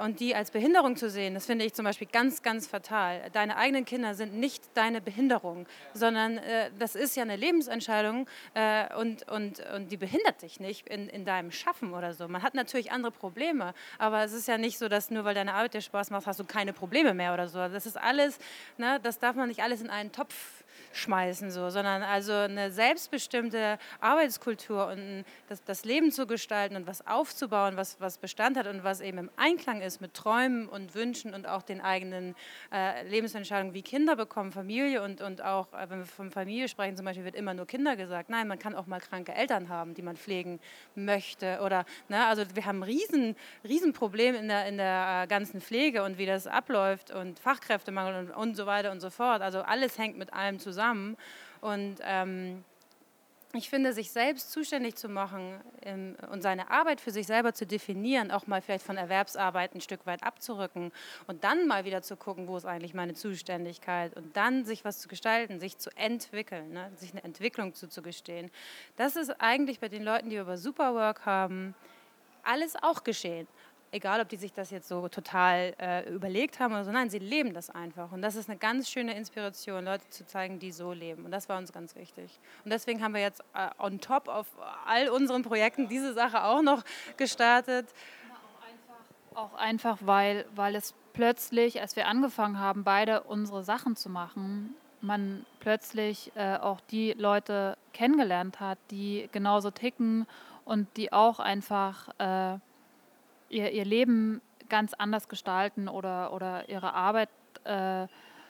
und 0.03 0.19
die 0.19 0.35
als 0.35 0.51
Behinderung 0.51 0.95
zu 0.95 1.09
sehen, 1.09 1.33
das 1.33 1.45
finde 1.45 1.65
ich 1.65 1.73
zum 1.73 1.85
Beispiel 1.85 2.07
ganz, 2.11 2.41
ganz 2.41 2.67
fatal. 2.67 3.29
Deine 3.33 3.57
eigenen 3.57 3.85
Kinder 3.85 4.15
sind 4.15 4.33
nicht 4.33 4.63
deine 4.73 5.01
Behinderung, 5.01 5.65
sondern 5.93 6.37
äh, 6.37 6.71
das 6.79 6.95
ist 6.95 7.15
ja 7.15 7.23
eine 7.23 7.35
Lebensentscheidung 7.35 8.27
äh, 8.53 8.93
und, 8.95 9.29
und, 9.29 9.59
und 9.75 9.91
die 9.91 9.97
behindert 9.97 10.41
dich 10.41 10.59
nicht 10.59 10.87
in, 10.87 11.09
in 11.09 11.25
deinem 11.25 11.51
Schaffen 11.51 11.93
oder 11.93 12.13
so. 12.13 12.27
Man 12.27 12.41
hat 12.41 12.53
natürlich 12.53 12.91
andere 12.91 13.11
Probleme, 13.11 13.73
aber 13.97 14.23
es 14.23 14.33
ist 14.33 14.47
ja 14.47 14.57
nicht 14.57 14.77
so, 14.77 14.87
dass 14.87 15.11
nur 15.11 15.25
weil 15.25 15.35
deine 15.35 15.53
Arbeit 15.53 15.73
dir 15.73 15.81
Spaß 15.81 16.09
macht, 16.09 16.25
hast 16.27 16.39
du 16.39 16.45
keine 16.45 16.73
Probleme 16.73 17.13
mehr 17.13 17.33
oder 17.33 17.47
so. 17.47 17.57
Das 17.57 17.85
ist 17.85 17.97
alles, 17.97 18.39
ne, 18.77 18.99
das 19.03 19.19
darf 19.19 19.35
man 19.35 19.49
nicht 19.49 19.61
alles 19.61 19.81
in 19.81 19.89
einen 19.89 20.11
Topf 20.11 20.63
schmeißen, 20.93 21.51
so, 21.51 21.69
sondern 21.69 22.03
also 22.03 22.33
eine 22.33 22.71
selbstbestimmte 22.71 23.77
Arbeitskultur 23.99 24.87
und 24.87 25.25
das, 25.49 25.63
das 25.63 25.85
Leben 25.85 26.11
zu 26.11 26.25
gestalten 26.27 26.75
und 26.75 26.87
was 26.87 27.05
aufzubauen, 27.05 27.77
was, 27.77 27.99
was 27.99 28.17
Bestand 28.17 28.57
hat 28.57 28.67
und 28.67 28.83
was 28.83 29.01
eben 29.01 29.17
im 29.17 29.29
Einklang 29.35 29.81
ist 29.81 30.01
mit 30.01 30.13
Träumen 30.13 30.67
und 30.67 30.95
Wünschen 30.95 31.33
und 31.33 31.47
auch 31.47 31.61
den 31.61 31.81
eigenen 31.81 32.35
äh, 32.71 33.07
Lebensentscheidungen 33.07 33.73
wie 33.73 33.81
Kinder 33.81 34.15
bekommen, 34.15 34.51
Familie 34.51 35.03
und, 35.03 35.21
und 35.21 35.41
auch, 35.41 35.73
äh, 35.73 35.89
wenn 35.89 35.99
wir 35.99 36.05
von 36.05 36.31
Familie 36.31 36.67
sprechen, 36.67 36.95
zum 36.95 37.05
Beispiel 37.05 37.25
wird 37.25 37.35
immer 37.35 37.53
nur 37.53 37.65
Kinder 37.65 37.95
gesagt. 37.95 38.29
Nein, 38.29 38.47
man 38.47 38.59
kann 38.59 38.75
auch 38.75 38.85
mal 38.85 38.99
kranke 38.99 39.33
Eltern 39.33 39.69
haben, 39.69 39.93
die 39.93 40.01
man 40.01 40.15
pflegen 40.15 40.59
möchte 40.95 41.59
oder, 41.61 41.85
ne, 42.09 42.25
also 42.25 42.43
wir 42.53 42.65
haben 42.65 42.79
ein 42.79 42.83
riesen, 42.83 43.35
riesen 43.67 43.93
in 44.15 44.47
der, 44.47 44.67
in 44.67 44.77
der 44.77 45.23
äh, 45.23 45.27
ganzen 45.27 45.61
Pflege 45.61 46.03
und 46.03 46.17
wie 46.17 46.25
das 46.25 46.47
abläuft 46.47 47.11
und 47.11 47.39
Fachkräftemangel 47.39 48.25
und, 48.25 48.31
und 48.31 48.55
so 48.55 48.65
weiter 48.65 48.91
und 48.91 48.99
so 48.99 49.09
fort. 49.09 49.41
Also 49.41 49.61
alles 49.61 49.97
hängt 49.97 50.17
mit 50.17 50.33
allem 50.33 50.59
zusammen 50.59 50.64
zusammen. 50.65 51.15
Und 51.61 51.97
ähm, 52.01 52.63
ich 53.53 53.69
finde, 53.69 53.93
sich 53.93 54.11
selbst 54.11 54.51
zuständig 54.51 54.95
zu 54.95 55.07
machen 55.07 55.61
ähm, 55.83 56.17
und 56.31 56.41
seine 56.41 56.71
Arbeit 56.71 56.99
für 56.99 57.11
sich 57.11 57.27
selber 57.27 57.53
zu 57.53 57.65
definieren, 57.65 58.31
auch 58.31 58.47
mal 58.47 58.61
vielleicht 58.61 58.85
von 58.85 58.97
Erwerbsarbeit 58.97 59.75
ein 59.75 59.81
Stück 59.81 60.05
weit 60.05 60.23
abzurücken 60.23 60.91
und 61.27 61.43
dann 61.43 61.67
mal 61.67 61.85
wieder 61.85 62.01
zu 62.01 62.17
gucken, 62.17 62.47
wo 62.47 62.57
ist 62.57 62.65
eigentlich 62.65 62.95
meine 62.95 63.13
Zuständigkeit 63.13 64.15
und 64.17 64.35
dann 64.35 64.65
sich 64.65 64.83
was 64.83 64.99
zu 64.99 65.07
gestalten, 65.07 65.59
sich 65.59 65.77
zu 65.77 65.89
entwickeln, 65.95 66.73
ne? 66.73 66.91
sich 66.95 67.11
eine 67.11 67.23
Entwicklung 67.23 67.73
zuzugestehen. 67.75 68.51
Das 68.97 69.15
ist 69.15 69.29
eigentlich 69.39 69.79
bei 69.79 69.87
den 69.87 70.03
Leuten, 70.03 70.29
die 70.29 70.37
über 70.37 70.57
Superwork 70.57 71.25
haben, 71.25 71.75
alles 72.43 72.75
auch 72.75 73.03
geschehen 73.03 73.47
egal 73.95 74.19
ob 74.19 74.27
die 74.27 74.35
sich 74.35 74.51
das 74.51 74.71
jetzt 74.71 74.89
so 74.89 75.07
total 75.07 75.73
äh, 75.79 76.09
überlegt 76.13 76.59
haben 76.59 76.73
oder 76.73 76.83
so, 76.83 76.91
nein, 76.91 77.09
sie 77.09 77.19
leben 77.19 77.53
das 77.53 77.69
einfach. 77.69 78.11
Und 78.11 78.21
das 78.21 78.35
ist 78.35 78.49
eine 78.49 78.57
ganz 78.57 78.89
schöne 78.89 79.15
Inspiration, 79.15 79.85
Leute 79.85 80.09
zu 80.09 80.25
zeigen, 80.25 80.59
die 80.59 80.73
so 80.73 80.91
leben. 80.91 81.23
Und 81.23 81.31
das 81.31 81.47
war 81.47 81.57
uns 81.57 81.71
ganz 81.71 81.95
wichtig. 81.95 82.39
Und 82.65 82.71
deswegen 82.71 83.01
haben 83.01 83.13
wir 83.13 83.21
jetzt 83.21 83.41
äh, 83.53 83.69
on 83.79 84.01
top 84.01 84.27
auf 84.27 84.47
all 84.85 85.09
unseren 85.09 85.43
Projekten 85.43 85.87
diese 85.87 86.13
Sache 86.13 86.43
auch 86.43 86.61
noch 86.61 86.83
gestartet. 87.15 87.87
Auch 89.33 89.53
einfach, 89.53 89.97
weil, 90.01 90.45
weil 90.55 90.75
es 90.75 90.93
plötzlich, 91.13 91.79
als 91.79 91.95
wir 91.95 92.07
angefangen 92.07 92.59
haben, 92.59 92.83
beide 92.83 93.23
unsere 93.23 93.63
Sachen 93.63 93.95
zu 93.95 94.09
machen, 94.09 94.75
man 94.99 95.45
plötzlich 95.61 96.33
äh, 96.35 96.57
auch 96.57 96.81
die 96.81 97.13
Leute 97.13 97.77
kennengelernt 97.93 98.59
hat, 98.59 98.77
die 98.91 99.29
genauso 99.31 99.71
ticken 99.71 100.25
und 100.65 100.87
die 100.97 101.13
auch 101.13 101.39
einfach 101.39 102.09
äh, 102.19 102.59
ihr, 103.49 103.71
ihr 103.71 103.85
Leben 103.85 104.41
ganz 104.69 104.93
anders 104.93 105.29
gestalten 105.29 105.87
oder, 105.87 106.33
oder 106.33 106.69
ihre 106.69 106.93
Arbeit 106.93 107.29
äh, 107.63 108.07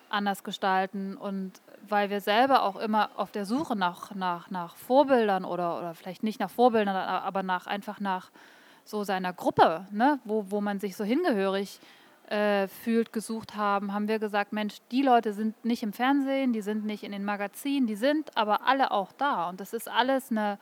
anders 0.09 0.43
gestalten. 0.43 1.17
Und 1.17 1.53
weil 1.87 2.09
wir 2.09 2.21
selber 2.21 2.63
auch 2.63 2.75
immer 2.77 3.09
auf 3.15 3.31
der 3.31 3.45
Suche 3.45 3.75
nach, 3.75 4.13
nach, 4.15 4.49
nach 4.49 4.75
Vorbildern 4.75 5.45
oder, 5.45 5.77
oder 5.77 5.93
vielleicht 5.93 6.23
nicht 6.23 6.39
nach 6.39 6.49
Vorbildern, 6.49 6.95
aber 6.95 7.43
nach, 7.43 7.67
einfach 7.67 7.99
nach 7.99 8.31
so 8.83 9.03
seiner 9.03 9.33
Gruppe, 9.33 9.87
ne? 9.91 10.19
wo, 10.23 10.45
wo 10.49 10.61
man 10.61 10.79
sich 10.79 10.95
so 10.95 11.03
hingehörig 11.03 11.79
äh, 12.29 12.67
fühlt, 12.67 13.13
gesucht 13.13 13.55
haben, 13.55 13.93
haben 13.93 14.07
wir 14.07 14.19
gesagt, 14.19 14.53
Mensch, 14.53 14.77
die 14.91 15.01
Leute 15.01 15.33
sind 15.33 15.63
nicht 15.63 15.83
im 15.83 15.93
Fernsehen, 15.93 16.53
die 16.53 16.61
sind 16.61 16.85
nicht 16.85 17.03
in 17.03 17.11
den 17.11 17.25
Magazinen, 17.25 17.87
die 17.87 17.95
sind 17.95 18.35
aber 18.35 18.65
alle 18.65 18.91
auch 18.91 19.11
da. 19.11 19.49
Und 19.49 19.59
das 19.59 19.73
ist 19.73 19.89
alles 19.89 20.31
eine 20.31 20.57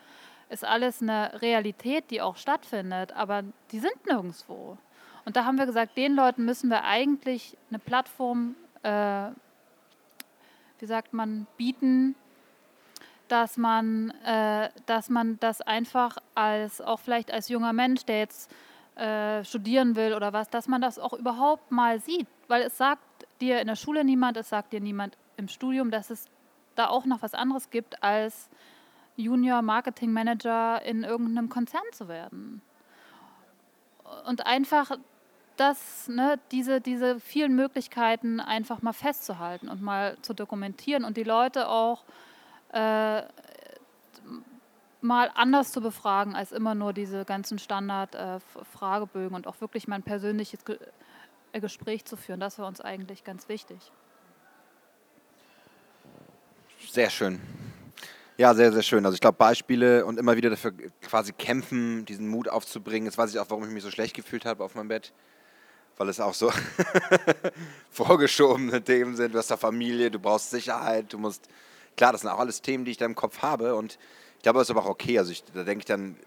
ist 0.49 0.65
alles 0.65 1.01
eine 1.01 1.41
Realität, 1.41 2.12
die 2.12 2.21
auch 2.21 2.36
stattfindet, 2.36 3.12
aber 3.13 3.43
die 3.71 3.79
sind 3.79 4.06
nirgendwo. 4.06 4.77
Und 5.25 5.36
da 5.36 5.45
haben 5.45 5.58
wir 5.58 5.65
gesagt, 5.65 5.97
den 5.97 6.15
Leuten 6.15 6.45
müssen 6.45 6.69
wir 6.69 6.84
eigentlich 6.84 7.58
eine 7.69 7.79
Plattform, 7.79 8.56
äh, 8.84 9.29
wie 10.79 10.86
sagt 10.86 11.13
man, 11.13 11.47
bieten, 11.58 12.15
dass 13.29 13.58
man, 13.58 14.12
äh, 14.25 14.69
dass 14.86 15.10
man 15.10 15.39
das 15.39 15.62
einfach 15.62 16.17
als, 16.36 16.82
auch 16.82 16.99
vielleicht 16.99 17.32
als 17.32 17.49
junger 17.49 17.73
Mensch, 17.73 18.06
der 18.06 18.19
jetzt 18.19 18.51
äh, 18.95 19.43
studieren 19.43 19.95
will 19.95 20.13
oder 20.13 20.34
was, 20.34 20.49
dass 20.49 20.67
man 20.67 20.82
das 20.82 20.99
auch 20.99 21.13
überhaupt 21.13 21.71
mal 21.71 21.99
sieht. 21.99 22.27
Weil 22.47 22.63
es 22.63 22.77
sagt 22.77 23.01
dir 23.41 23.62
in 23.62 23.67
der 23.67 23.75
Schule 23.75 24.03
niemand, 24.03 24.38
es 24.38 24.49
sagt 24.49 24.73
dir 24.73 24.82
niemand 24.82 25.17
im 25.38 25.47
Studium, 25.47 25.89
dass 25.89 26.10
es 26.10 26.25
da 26.75 26.88
auch 26.88 27.06
noch 27.06 27.21
was 27.21 27.34
anderes 27.34 27.69
gibt 27.69 28.03
als 28.03 28.49
Junior 29.15 29.62
Marketing 29.62 30.12
Manager 30.12 30.82
in 30.84 31.04
irgendeinem 31.04 31.49
Konzern 31.49 31.84
zu 31.91 32.08
werden. 32.08 32.62
Und 34.26 34.45
einfach 34.45 34.91
das, 35.58 36.08
ne, 36.08 36.39
diese, 36.52 36.82
diese 36.82 37.19
vielen 37.19 37.56
Möglichkeiten 37.56 38.39
einfach 38.39 38.82
mal 38.82 38.93
festzuhalten 38.93 39.69
und 39.69 39.82
mal 39.82 40.17
zu 40.21 40.34
dokumentieren 40.34 41.04
und 41.04 41.17
die 41.17 41.23
Leute 41.23 41.69
auch 41.69 42.04
äh, 42.71 43.21
mal 45.02 45.30
anders 45.36 45.71
zu 45.71 45.82
befragen 45.82 46.36
als 46.36 46.52
immer 46.52 46.76
nur 46.76 46.93
diese 46.93 47.26
ganzen 47.26 47.60
Standard-Fragebögen 47.60 49.34
äh, 49.34 49.36
und 49.36 49.47
auch 49.47 49.62
wirklich 49.62 49.88
mal 49.88 49.95
ein 49.95 50.04
persönliches 50.04 50.65
Ge 50.65 50.80
äh, 51.52 51.60
Gespräch 51.60 52.06
zu 52.06 52.17
führen. 52.17 52.39
Das 52.39 52.58
war 52.58 52.67
uns 52.67 52.82
eigentlich 52.82 53.23
ganz 53.23 53.47
wichtig. 53.47 53.91
Sehr 56.80 57.10
schön. 57.10 57.39
Ja, 58.35 58.55
sehr, 58.55 58.73
sehr 58.73 58.81
schön. 58.81 59.05
Also 59.05 59.13
ich 59.13 59.21
glaube, 59.21 59.37
Beispiele 59.37 60.05
und 60.05 60.17
immer 60.17 60.35
wieder 60.35 60.49
dafür 60.49 60.73
quasi 61.01 61.33
kämpfen, 61.33 62.03
diesen 62.05 62.27
Mut 62.27 62.49
aufzubringen. 62.49 63.05
Jetzt 63.05 63.17
weiß 63.17 63.31
ich 63.31 63.39
auch, 63.39 63.45
warum 63.49 63.63
ich 63.65 63.69
mich 63.69 63.83
so 63.83 63.91
schlecht 63.91 64.15
gefühlt 64.15 64.45
habe 64.45 64.63
auf 64.63 64.73
meinem 64.73 64.87
Bett. 64.87 65.13
Weil 65.97 66.09
es 66.09 66.19
auch 66.19 66.33
so 66.33 66.51
vorgeschobene 67.91 68.83
Themen 68.83 69.15
sind. 69.15 69.35
Du 69.35 69.37
hast 69.37 69.51
da 69.51 69.57
Familie, 69.57 70.09
du 70.09 70.17
brauchst 70.17 70.49
Sicherheit, 70.49 71.13
du 71.13 71.19
musst. 71.19 71.47
Klar, 71.95 72.11
das 72.11 72.21
sind 72.21 72.31
auch 72.31 72.39
alles 72.39 72.63
Themen, 72.63 72.85
die 72.85 72.91
ich 72.91 72.97
da 72.97 73.05
im 73.05 73.13
Kopf 73.13 73.43
habe. 73.43 73.75
Und 73.75 73.99
ich 74.37 74.41
glaube, 74.43 74.57
das 74.57 74.67
ist 74.67 74.71
aber 74.71 74.83
auch 74.83 74.89
okay. 74.89 75.19
Also 75.19 75.31
ich, 75.31 75.43
da 75.53 75.63
denke 75.63 75.81
ich 75.81 75.85
dann, 75.85 76.17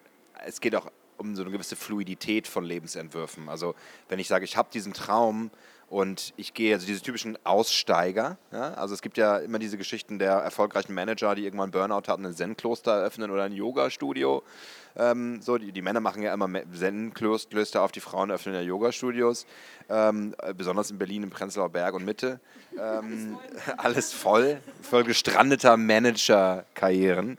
es 0.45 0.61
geht 0.61 0.77
auch 0.77 0.93
um 1.17 1.35
so 1.35 1.43
eine 1.43 1.51
gewisse 1.51 1.75
Fluidität 1.75 2.47
von 2.47 2.63
Lebensentwürfen. 2.65 3.49
Also 3.49 3.75
wenn 4.09 4.21
ich 4.21 4.29
sage, 4.29 4.45
ich 4.45 4.57
habe 4.57 4.69
diesen 4.73 4.93
Traum, 4.93 5.51
und 5.89 6.35
ich 6.37 6.53
gehe, 6.53 6.75
also 6.75 6.87
diese 6.87 7.01
typischen 7.01 7.39
Aussteiger, 7.45 8.39
ja? 8.53 8.75
also 8.75 8.93
es 8.93 9.03
gibt 9.03 9.17
ja 9.19 9.39
immer 9.39 9.61
diese 9.61 9.79
Geschichten 9.79 10.19
der 10.19 10.33
erfolgreichen 10.33 10.93
Manager, 10.95 11.35
die 11.37 11.45
irgendwann 11.45 11.71
Burnout 11.71 12.09
hatten, 12.09 12.27
ein 12.27 12.35
Zen-Kloster 12.35 12.93
eröffnen 12.93 13.31
oder 13.31 13.45
ein 13.45 13.53
Yoga-Studio. 13.53 14.43
Ähm, 14.97 15.41
so, 15.43 15.59
die, 15.59 15.71
die 15.71 15.83
Männer 15.83 16.01
machen 16.01 16.23
ja 16.23 16.35
immer 16.35 16.49
Zen-Klöster 16.73 17.83
auf, 17.83 17.93
die 17.93 18.01
Frauen 18.01 18.33
öffnen 18.33 18.55
ja 18.57 18.63
Yoga-Studios, 18.63 19.47
ähm, 19.89 20.35
besonders 20.57 20.91
in 20.91 20.99
Berlin, 20.99 21.23
im 21.23 21.31
Prenzlauer 21.31 21.69
Berg 21.69 21.95
und 21.95 22.05
Mitte. 22.05 22.41
Ähm, 22.77 23.39
alles 23.77 24.13
voll, 24.13 24.59
voll 24.83 25.05
gestrandeter 25.05 25.77
Manager-Karrieren. 25.77 27.39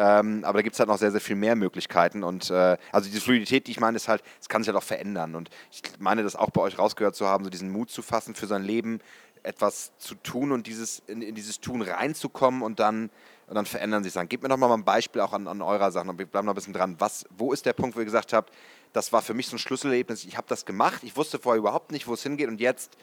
Ähm, 0.00 0.44
aber 0.44 0.58
da 0.58 0.62
gibt 0.62 0.74
es 0.74 0.78
halt 0.78 0.88
noch 0.88 0.96
sehr, 0.96 1.10
sehr 1.10 1.20
viel 1.20 1.34
mehr 1.34 1.56
Möglichkeiten. 1.56 2.22
Und 2.22 2.50
äh, 2.50 2.76
also 2.92 3.10
diese 3.10 3.20
Fluidität, 3.20 3.66
die 3.66 3.72
ich 3.72 3.80
meine, 3.80 3.96
ist 3.96 4.06
halt, 4.06 4.22
es 4.40 4.48
kann 4.48 4.62
sich 4.62 4.68
halt 4.68 4.78
auch 4.80 4.86
verändern. 4.86 5.34
Und 5.34 5.50
ich 5.72 5.82
meine, 5.98 6.22
das 6.22 6.36
auch 6.36 6.50
bei 6.50 6.60
euch 6.60 6.78
rausgehört 6.78 7.16
zu 7.16 7.26
haben, 7.26 7.42
so 7.42 7.50
diesen 7.50 7.68
Mut 7.68 7.90
zu 7.90 8.00
fassen 8.02 8.36
für 8.36 8.46
sein 8.46 8.62
Leben, 8.62 9.00
etwas 9.42 9.90
zu 9.98 10.14
tun 10.14 10.52
und 10.52 10.68
dieses, 10.68 11.02
in, 11.08 11.20
in 11.20 11.34
dieses 11.34 11.60
Tun 11.60 11.82
reinzukommen 11.82 12.62
und 12.62 12.78
dann, 12.78 13.10
und 13.48 13.56
dann 13.56 13.66
verändern 13.66 14.04
sich 14.04 14.12
Sachen. 14.12 14.28
Gebt 14.28 14.44
mir 14.44 14.48
noch 14.48 14.56
mal 14.56 14.72
ein 14.72 14.84
Beispiel 14.84 15.20
auch 15.20 15.32
an, 15.32 15.48
an 15.48 15.62
eurer 15.62 15.90
Sachen 15.90 16.10
und 16.10 16.18
wir 16.20 16.26
bleiben 16.26 16.46
noch 16.46 16.52
ein 16.52 16.56
bisschen 16.56 16.74
dran. 16.74 16.94
Was, 17.00 17.24
wo 17.36 17.52
ist 17.52 17.66
der 17.66 17.72
Punkt, 17.72 17.96
wo 17.96 18.00
ihr 18.00 18.04
gesagt 18.04 18.32
habt, 18.32 18.54
das 18.92 19.12
war 19.12 19.20
für 19.20 19.34
mich 19.34 19.48
so 19.48 19.56
ein 19.56 19.58
Schlüsselerlebnis, 19.58 20.24
ich 20.24 20.36
habe 20.36 20.46
das 20.48 20.64
gemacht, 20.64 21.02
ich 21.02 21.16
wusste 21.16 21.40
vorher 21.40 21.58
überhaupt 21.58 21.90
nicht, 21.90 22.06
wo 22.06 22.14
es 22.14 22.22
hingeht 22.22 22.46
und 22.46 22.60
jetzt 22.60 22.96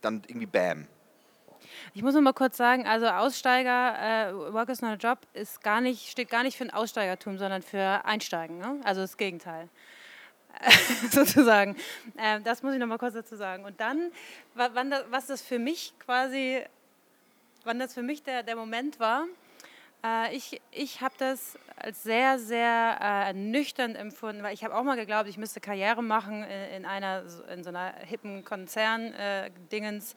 dann 0.00 0.22
irgendwie 0.28 0.46
Bam. 0.46 0.86
Ich 1.94 2.02
muss 2.02 2.14
noch 2.14 2.20
mal 2.20 2.32
kurz 2.32 2.56
sagen, 2.56 2.86
also 2.86 3.06
Aussteiger, 3.06 4.28
äh, 4.28 4.52
Work 4.52 4.68
is 4.68 4.82
not 4.82 4.92
a 4.92 4.94
Job, 4.94 5.18
ist 5.32 5.62
gar 5.62 5.80
nicht, 5.80 6.10
steht 6.10 6.28
gar 6.28 6.42
nicht 6.42 6.56
für 6.56 6.64
ein 6.64 6.72
Aussteigertum, 6.72 7.38
sondern 7.38 7.62
für 7.62 8.04
Einsteigen. 8.04 8.58
Ne? 8.58 8.80
Also 8.84 9.00
das 9.00 9.16
Gegenteil. 9.16 9.68
sozusagen. 11.10 11.76
Äh, 12.16 12.40
das 12.40 12.62
muss 12.62 12.72
ich 12.72 12.80
noch 12.80 12.86
mal 12.86 12.98
kurz 12.98 13.14
dazu 13.14 13.36
sagen. 13.36 13.64
Und 13.64 13.80
dann, 13.80 14.10
das, 14.54 15.04
was 15.10 15.26
das 15.26 15.42
für 15.42 15.58
mich 15.58 15.92
quasi, 15.98 16.62
wann 17.64 17.78
das 17.78 17.94
für 17.94 18.02
mich 18.02 18.22
der, 18.22 18.42
der 18.42 18.56
Moment 18.56 18.98
war, 19.00 19.26
Äh, 20.04 20.36
ich 20.36 20.60
ich 20.70 21.00
habe 21.00 21.14
das 21.18 21.58
als 21.76 22.02
sehr, 22.02 22.38
sehr 22.38 22.98
äh, 23.00 23.28
ernüchternd 23.28 23.96
empfunden, 23.96 24.42
weil 24.42 24.54
ich 24.54 24.64
habe 24.64 24.74
auch 24.74 24.82
mal 24.82 24.96
geglaubt, 24.96 25.28
ich 25.28 25.38
müsste 25.38 25.60
Karriere 25.60 26.02
machen 26.02 26.44
in, 26.44 26.76
in 26.78 26.86
einer 26.86 27.24
in 27.52 27.64
so 27.64 27.70
einer 27.70 27.92
hippen 28.04 28.44
Konzern-Dingens. 28.44 30.12
Äh, 30.12 30.16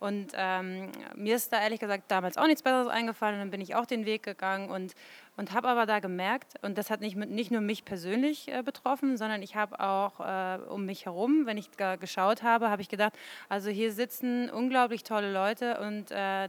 und 0.00 0.32
ähm, 0.34 0.90
mir 1.14 1.36
ist 1.36 1.52
da 1.52 1.60
ehrlich 1.60 1.80
gesagt 1.80 2.04
damals 2.08 2.36
auch 2.36 2.46
nichts 2.46 2.62
Besseres 2.62 2.88
eingefallen 2.88 3.34
und 3.34 3.40
dann 3.40 3.50
bin 3.50 3.60
ich 3.60 3.74
auch 3.74 3.86
den 3.86 4.06
Weg 4.06 4.22
gegangen 4.22 4.70
und, 4.70 4.94
und 5.36 5.52
habe 5.52 5.68
aber 5.68 5.86
da 5.86 5.98
gemerkt, 5.98 6.54
und 6.62 6.78
das 6.78 6.90
hat 6.90 7.00
nicht, 7.00 7.16
nicht 7.16 7.50
nur 7.50 7.60
mich 7.60 7.84
persönlich 7.84 8.48
äh, 8.48 8.62
betroffen, 8.62 9.16
sondern 9.16 9.42
ich 9.42 9.56
habe 9.56 9.80
auch 9.80 10.20
äh, 10.20 10.58
um 10.68 10.86
mich 10.86 11.06
herum, 11.06 11.46
wenn 11.46 11.58
ich 11.58 11.70
geschaut 12.00 12.42
habe, 12.42 12.70
habe 12.70 12.82
ich 12.82 12.88
gedacht, 12.88 13.12
also 13.48 13.70
hier 13.70 13.92
sitzen 13.92 14.50
unglaublich 14.50 15.02
tolle 15.04 15.32
Leute 15.32 15.80
und 15.80 16.10
äh, 16.10 16.48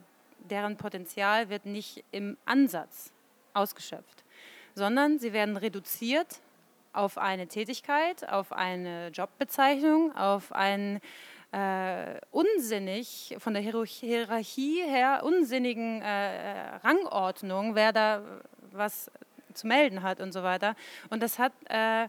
deren 0.49 0.77
Potenzial 0.77 1.49
wird 1.49 1.65
nicht 1.65 2.03
im 2.11 2.37
Ansatz 2.45 3.11
ausgeschöpft, 3.53 4.23
sondern 4.75 5.19
sie 5.19 5.33
werden 5.33 5.57
reduziert 5.57 6.39
auf 6.93 7.17
eine 7.17 7.47
Tätigkeit, 7.47 8.27
auf 8.29 8.51
eine 8.51 9.09
Jobbezeichnung, 9.09 10.15
auf 10.15 10.51
einen 10.51 10.99
äh, 11.51 12.19
unsinnig, 12.31 13.35
von 13.39 13.53
der 13.53 13.63
Hierarchie 13.63 14.83
her 14.83 15.21
unsinnigen 15.23 16.01
äh, 16.01 16.75
Rangordnung, 16.83 17.75
wer 17.75 17.91
da 17.91 18.21
was 18.71 19.11
zu 19.53 19.67
melden 19.67 20.03
hat 20.03 20.21
und 20.21 20.31
so 20.31 20.43
weiter. 20.43 20.75
Und 21.09 21.23
das 21.23 21.39
hat 21.39 21.53
äh, 21.69 22.07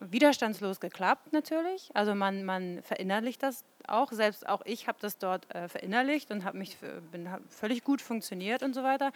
widerstandslos 0.00 0.80
geklappt 0.80 1.32
natürlich. 1.32 1.90
Also 1.94 2.14
man, 2.14 2.44
man 2.44 2.82
verinnerlicht 2.82 3.42
das 3.42 3.64
auch. 3.86 4.12
Selbst 4.12 4.48
auch 4.48 4.62
ich 4.64 4.88
habe 4.88 4.98
das 5.00 5.18
dort 5.18 5.52
äh, 5.54 5.68
verinnerlicht 5.68 6.30
und 6.30 6.44
habe 6.44 6.58
mich 6.58 6.76
bin 7.12 7.30
hab 7.30 7.40
völlig 7.50 7.84
gut 7.84 8.00
funktioniert 8.00 8.62
und 8.62 8.74
so 8.74 8.82
weiter. 8.82 9.12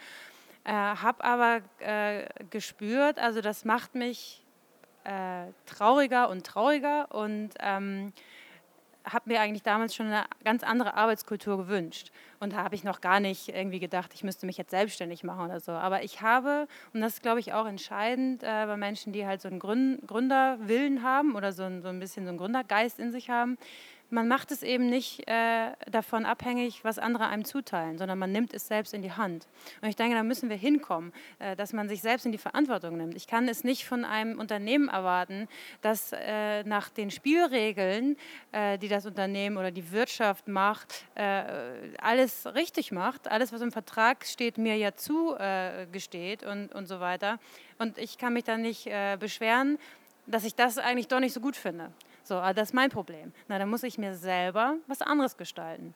Äh, 0.63 0.71
habe 0.71 1.23
aber 1.23 1.61
äh, 1.79 2.27
gespürt, 2.51 3.17
also 3.17 3.41
das 3.41 3.65
macht 3.65 3.95
mich 3.95 4.43
äh, 5.03 5.45
trauriger 5.65 6.29
und 6.29 6.45
trauriger 6.45 7.11
und 7.11 7.49
ähm, 7.59 8.13
habe 9.05 9.29
mir 9.29 9.41
eigentlich 9.41 9.63
damals 9.63 9.95
schon 9.95 10.07
eine 10.07 10.25
ganz 10.43 10.63
andere 10.63 10.95
Arbeitskultur 10.95 11.57
gewünscht. 11.57 12.11
Und 12.39 12.53
da 12.53 12.57
habe 12.57 12.75
ich 12.75 12.83
noch 12.83 13.01
gar 13.01 13.19
nicht 13.19 13.49
irgendwie 13.49 13.79
gedacht, 13.79 14.11
ich 14.13 14.23
müsste 14.23 14.45
mich 14.45 14.57
jetzt 14.57 14.71
selbstständig 14.71 15.23
machen 15.23 15.45
oder 15.45 15.59
so. 15.59 15.71
Aber 15.71 16.03
ich 16.03 16.21
habe, 16.21 16.67
und 16.93 17.01
das 17.01 17.13
ist, 17.13 17.21
glaube 17.21 17.39
ich, 17.39 17.53
auch 17.53 17.65
entscheidend 17.65 18.43
äh, 18.43 18.65
bei 18.65 18.77
Menschen, 18.77 19.13
die 19.13 19.25
halt 19.25 19.41
so 19.41 19.47
einen 19.47 19.59
Gründerwillen 19.59 21.03
haben 21.03 21.35
oder 21.35 21.51
so 21.53 21.63
ein, 21.63 21.81
so 21.81 21.87
ein 21.87 21.99
bisschen 21.99 22.25
so 22.25 22.29
einen 22.29 22.37
Gründergeist 22.37 22.99
in 22.99 23.11
sich 23.11 23.29
haben, 23.29 23.57
man 24.11 24.27
macht 24.27 24.51
es 24.51 24.61
eben 24.61 24.87
nicht 24.87 25.27
äh, 25.27 25.71
davon 25.89 26.25
abhängig, 26.25 26.83
was 26.83 26.99
andere 26.99 27.27
einem 27.27 27.45
zuteilen, 27.45 27.97
sondern 27.97 28.19
man 28.19 28.31
nimmt 28.31 28.53
es 28.53 28.67
selbst 28.67 28.93
in 28.93 29.01
die 29.01 29.11
Hand. 29.11 29.47
Und 29.81 29.89
ich 29.89 29.95
denke, 29.95 30.15
da 30.15 30.23
müssen 30.23 30.49
wir 30.49 30.57
hinkommen, 30.57 31.13
äh, 31.39 31.55
dass 31.55 31.73
man 31.73 31.87
sich 31.87 32.01
selbst 32.01 32.25
in 32.25 32.31
die 32.31 32.37
Verantwortung 32.37 32.97
nimmt. 32.97 33.15
Ich 33.15 33.25
kann 33.25 33.47
es 33.47 33.63
nicht 33.63 33.85
von 33.85 34.03
einem 34.05 34.37
Unternehmen 34.37 34.89
erwarten, 34.89 35.47
das 35.81 36.11
äh, 36.13 36.63
nach 36.63 36.89
den 36.89 37.09
Spielregeln, 37.09 38.17
äh, 38.51 38.77
die 38.77 38.89
das 38.89 39.05
Unternehmen 39.05 39.57
oder 39.57 39.71
die 39.71 39.91
Wirtschaft 39.91 40.47
macht, 40.47 41.05
äh, 41.15 41.43
alles 42.01 42.45
richtig 42.53 42.91
macht. 42.91 43.31
Alles, 43.31 43.53
was 43.53 43.61
im 43.61 43.71
Vertrag 43.71 44.25
steht, 44.25 44.57
mir 44.57 44.75
ja 44.75 44.93
zugesteht 44.93 46.43
und, 46.43 46.73
und 46.73 46.87
so 46.87 46.99
weiter. 46.99 47.39
Und 47.79 47.97
ich 47.97 48.17
kann 48.17 48.33
mich 48.33 48.43
dann 48.43 48.61
nicht 48.61 48.87
äh, 48.87 49.17
beschweren, 49.17 49.79
dass 50.27 50.43
ich 50.43 50.55
das 50.55 50.77
eigentlich 50.77 51.07
doch 51.07 51.19
nicht 51.19 51.33
so 51.33 51.39
gut 51.39 51.55
finde. 51.55 51.91
So, 52.31 52.37
ah, 52.37 52.53
das 52.53 52.69
ist 52.69 52.73
mein 52.73 52.89
Problem. 52.89 53.33
Na, 53.49 53.59
dann 53.59 53.69
muss 53.69 53.83
ich 53.83 53.97
mir 53.97 54.15
selber 54.15 54.77
was 54.87 55.01
anderes 55.01 55.35
gestalten. 55.35 55.93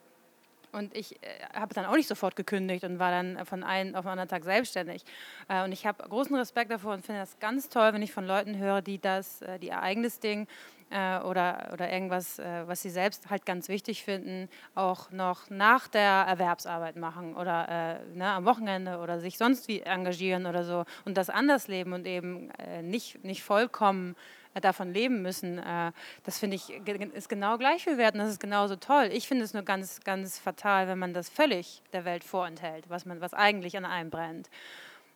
Und 0.73 0.93
ich 0.93 1.15
äh, 1.23 1.27
habe 1.53 1.73
dann 1.73 1.85
auch 1.85 1.95
nicht 1.95 2.09
sofort 2.09 2.35
gekündigt 2.35 2.83
und 2.83 2.99
war 2.99 3.09
dann 3.09 3.45
von 3.45 3.63
einem 3.63 3.95
auf 3.95 4.01
den 4.01 4.09
anderen 4.09 4.27
Tag 4.27 4.43
selbstständig. 4.43 5.05
Äh, 5.47 5.63
und 5.63 5.71
ich 5.71 5.85
habe 5.85 6.03
großen 6.03 6.35
Respekt 6.35 6.71
davor 6.71 6.91
und 6.91 7.05
finde 7.05 7.21
das 7.21 7.39
ganz 7.39 7.69
toll, 7.69 7.93
wenn 7.93 8.01
ich 8.01 8.11
von 8.11 8.27
Leuten 8.27 8.57
höre, 8.57 8.81
die 8.81 8.99
das, 8.99 9.43
äh, 9.43 9.59
die 9.59 9.67
ihr 9.67 9.81
eigenes 9.81 10.19
Ding 10.19 10.45
äh, 10.89 11.19
oder, 11.19 11.69
oder 11.71 11.89
irgendwas, 11.89 12.37
äh, 12.37 12.67
was 12.67 12.81
sie 12.81 12.89
selbst 12.89 13.29
halt 13.29 13.45
ganz 13.45 13.69
wichtig 13.69 14.03
finden, 14.03 14.49
auch 14.73 15.11
noch 15.11 15.49
nach 15.49 15.87
der 15.87 16.25
Erwerbsarbeit 16.27 16.97
machen 16.97 17.33
oder 17.37 18.01
äh, 18.03 18.13
ne, 18.13 18.29
am 18.31 18.43
Wochenende 18.43 18.97
oder 18.97 19.21
sich 19.21 19.37
sonst 19.37 19.69
wie 19.69 19.79
engagieren 19.79 20.47
oder 20.47 20.65
so 20.65 20.83
und 21.05 21.15
das 21.15 21.29
anders 21.29 21.69
leben 21.69 21.93
und 21.93 22.05
eben 22.05 22.51
nicht, 22.81 23.23
nicht 23.23 23.41
vollkommen 23.41 24.17
davon 24.61 24.93
leben 24.93 25.21
müssen, 25.21 25.59
äh, 25.59 25.91
das 26.23 26.39
finde 26.39 26.55
ich 26.55 26.69
ist 27.13 27.29
genau 27.29 27.57
gleich 27.57 27.83
viel 27.83 27.97
wert 27.97 28.13
und 28.13 28.19
das 28.19 28.29
ist 28.29 28.39
genauso 28.39 28.75
toll. 28.75 29.09
Ich 29.11 29.27
finde 29.27 29.43
es 29.43 29.53
nur 29.53 29.63
ganz, 29.63 29.99
ganz 30.03 30.39
fatal, 30.39 30.87
wenn 30.87 30.99
man 30.99 31.13
das 31.13 31.29
völlig 31.29 31.81
der 31.93 32.05
Welt 32.05 32.23
vorenthält, 32.23 32.89
was, 32.89 33.05
man, 33.05 33.21
was 33.21 33.33
eigentlich 33.33 33.77
an 33.77 33.85
einem 33.85 34.09
brennt. 34.09 34.49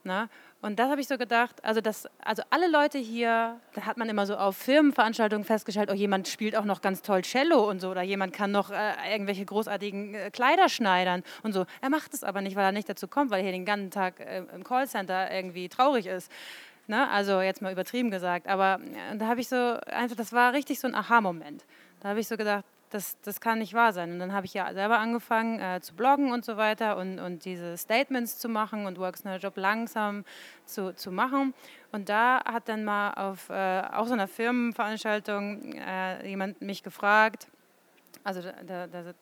Ne? 0.03 0.29
Und 0.61 0.77
das 0.77 0.89
habe 0.89 0.99
ich 0.99 1.07
so 1.07 1.17
gedacht, 1.17 1.63
also, 1.63 1.79
das, 1.79 2.07
also 2.23 2.43
alle 2.49 2.69
Leute 2.69 2.97
hier, 2.97 3.59
da 3.73 3.85
hat 3.85 3.97
man 3.97 4.09
immer 4.09 4.25
so 4.25 4.35
auf 4.35 4.57
Firmenveranstaltungen 4.57 5.45
festgestellt, 5.45 5.89
oh, 5.89 5.95
jemand 5.95 6.27
spielt 6.27 6.55
auch 6.55 6.65
noch 6.65 6.81
ganz 6.81 7.01
toll 7.01 7.21
Cello 7.21 7.69
und 7.69 7.79
so, 7.79 7.89
oder 7.91 8.01
jemand 8.01 8.33
kann 8.33 8.51
noch 8.51 8.69
äh, 8.69 8.93
irgendwelche 9.09 9.45
großartigen 9.45 10.15
äh, 10.15 10.31
Kleider 10.31 10.67
schneidern 10.67 11.23
und 11.43 11.53
so. 11.53 11.65
Er 11.81 11.89
macht 11.89 12.13
es 12.13 12.25
aber 12.25 12.41
nicht, 12.41 12.57
weil 12.57 12.65
er 12.65 12.71
nicht 12.73 12.89
dazu 12.89 13.07
kommt, 13.07 13.31
weil 13.31 13.39
er 13.39 13.43
hier 13.43 13.51
den 13.53 13.65
ganzen 13.65 13.91
Tag 13.91 14.19
äh, 14.19 14.43
im 14.53 14.65
Callcenter 14.65 15.31
irgendwie 15.31 15.69
traurig 15.69 16.07
ist. 16.07 16.29
Ne? 16.89 17.07
Also 17.09 17.39
jetzt 17.39 17.61
mal 17.61 17.71
übertrieben 17.71 18.09
gesagt. 18.09 18.47
Aber 18.47 18.79
äh, 19.11 19.15
da 19.15 19.27
habe 19.27 19.39
ich 19.39 19.47
so 19.47 19.77
einfach, 19.85 20.15
das 20.15 20.33
war 20.33 20.53
richtig 20.53 20.79
so 20.79 20.87
ein 20.87 20.95
Aha-Moment. 20.95 21.63
Da 21.99 22.09
habe 22.09 22.19
ich 22.19 22.27
so 22.27 22.35
gedacht, 22.35 22.65
das, 22.89 23.21
das 23.21 23.39
kann 23.39 23.59
nicht 23.59 23.75
wahr 23.75 23.93
sein. 23.93 24.11
Und 24.11 24.17
dann 24.17 24.33
habe 24.33 24.47
ich 24.47 24.55
ja 24.55 24.73
selber 24.73 24.97
angefangen 24.97 25.59
äh, 25.59 25.79
zu 25.81 25.93
bloggen 25.93 26.31
und 26.31 26.43
so 26.43 26.57
weiter 26.57 26.97
und, 26.97 27.19
und 27.19 27.45
diese 27.45 27.77
Statements 27.77 28.39
zu 28.39 28.49
machen 28.49 28.87
und 28.87 28.97
Works 28.97 29.23
Not 29.23 29.43
Job 29.43 29.55
langsam 29.57 30.25
zu, 30.65 30.95
zu 30.95 31.11
machen. 31.11 31.53
Und 31.91 32.09
da 32.09 32.43
hat 32.43 32.67
dann 32.67 32.83
mal 32.83 33.13
auf 33.13 33.51
äh, 33.51 33.81
auch 33.93 34.07
so 34.07 34.13
einer 34.13 34.27
Firmenveranstaltung 34.27 35.73
äh, 35.73 36.27
jemand 36.27 36.59
mich 36.63 36.81
gefragt, 36.81 37.47
also 38.23 38.41
der, 38.41 38.87
der, 38.87 39.13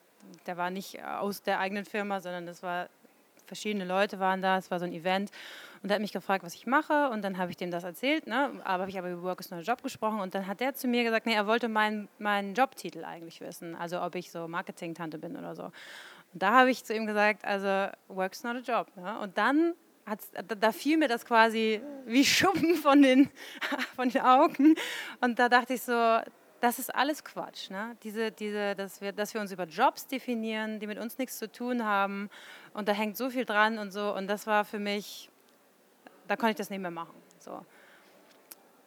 der 0.45 0.57
war 0.57 0.69
nicht 0.69 1.03
aus 1.03 1.43
der 1.43 1.59
eigenen 1.59 1.83
Firma, 1.83 2.21
sondern 2.21 2.45
das 2.45 2.63
war 2.63 2.87
verschiedene 3.45 3.85
Leute 3.85 4.19
waren 4.19 4.41
da, 4.41 4.57
es 4.57 4.69
war 4.69 4.79
so 4.79 4.85
ein 4.85 4.93
Event 4.93 5.31
und 5.83 5.89
er 5.89 5.95
hat 5.95 6.01
mich 6.01 6.11
gefragt, 6.11 6.43
was 6.43 6.53
ich 6.53 6.65
mache 6.65 7.09
und 7.09 7.21
dann 7.23 7.37
habe 7.37 7.51
ich 7.51 7.57
dem 7.57 7.71
das 7.71 7.83
erzählt, 7.83 8.27
ne? 8.27 8.51
aber 8.63 8.83
habe 8.83 8.89
ich 8.89 8.97
aber 8.97 9.11
über 9.11 9.23
Work 9.23 9.41
is 9.41 9.51
not 9.51 9.59
a 9.59 9.63
Job 9.63 9.83
gesprochen 9.83 10.19
und 10.19 10.35
dann 10.35 10.47
hat 10.47 10.59
der 10.59 10.73
zu 10.73 10.87
mir 10.87 11.03
gesagt, 11.03 11.25
nee, 11.25 11.33
er 11.33 11.47
wollte 11.47 11.67
meinen, 11.67 12.07
meinen 12.19 12.53
Jobtitel 12.53 13.03
eigentlich 13.03 13.41
wissen, 13.41 13.75
also 13.75 14.01
ob 14.01 14.15
ich 14.15 14.31
so 14.31 14.47
Marketing-Tante 14.47 15.17
bin 15.17 15.37
oder 15.37 15.55
so. 15.55 15.63
Und 16.33 16.43
da 16.43 16.51
habe 16.51 16.71
ich 16.71 16.83
zu 16.83 16.93
ihm 16.93 17.05
gesagt, 17.05 17.45
also 17.45 17.91
Work 18.07 18.33
is 18.33 18.43
not 18.43 18.55
a 18.55 18.59
Job. 18.59 18.87
Ne? 18.95 19.19
Und 19.19 19.37
dann 19.37 19.73
da, 20.33 20.55
da, 20.55 20.71
fiel 20.71 20.97
mir 20.97 21.09
das 21.09 21.25
quasi 21.25 21.81
wie 22.05 22.23
Schuppen 22.23 22.75
von 22.75 23.01
den, 23.01 23.29
von 23.95 24.09
den 24.09 24.21
Augen. 24.21 24.75
Und 25.19 25.37
da 25.37 25.49
dachte 25.49 25.73
ich 25.73 25.81
so, 25.81 26.19
das 26.59 26.79
ist 26.79 26.93
alles 26.93 27.23
Quatsch. 27.23 27.69
Ne? 27.69 27.97
Diese, 28.03 28.31
diese, 28.31 28.75
dass, 28.75 29.01
wir, 29.01 29.11
dass 29.11 29.33
wir 29.33 29.41
uns 29.41 29.51
über 29.51 29.65
Jobs 29.65 30.07
definieren, 30.07 30.79
die 30.79 30.87
mit 30.87 30.97
uns 30.97 31.17
nichts 31.17 31.37
zu 31.37 31.51
tun 31.51 31.83
haben. 31.83 32.29
Und 32.73 32.87
da 32.87 32.93
hängt 32.93 33.17
so 33.17 33.29
viel 33.29 33.45
dran 33.45 33.77
und 33.77 33.91
so. 33.91 34.15
Und 34.15 34.27
das 34.27 34.47
war 34.47 34.65
für 34.65 34.79
mich, 34.79 35.29
da 36.27 36.35
konnte 36.35 36.51
ich 36.51 36.57
das 36.57 36.69
nicht 36.69 36.81
mehr 36.81 36.91
machen. 36.91 37.15
So. 37.39 37.65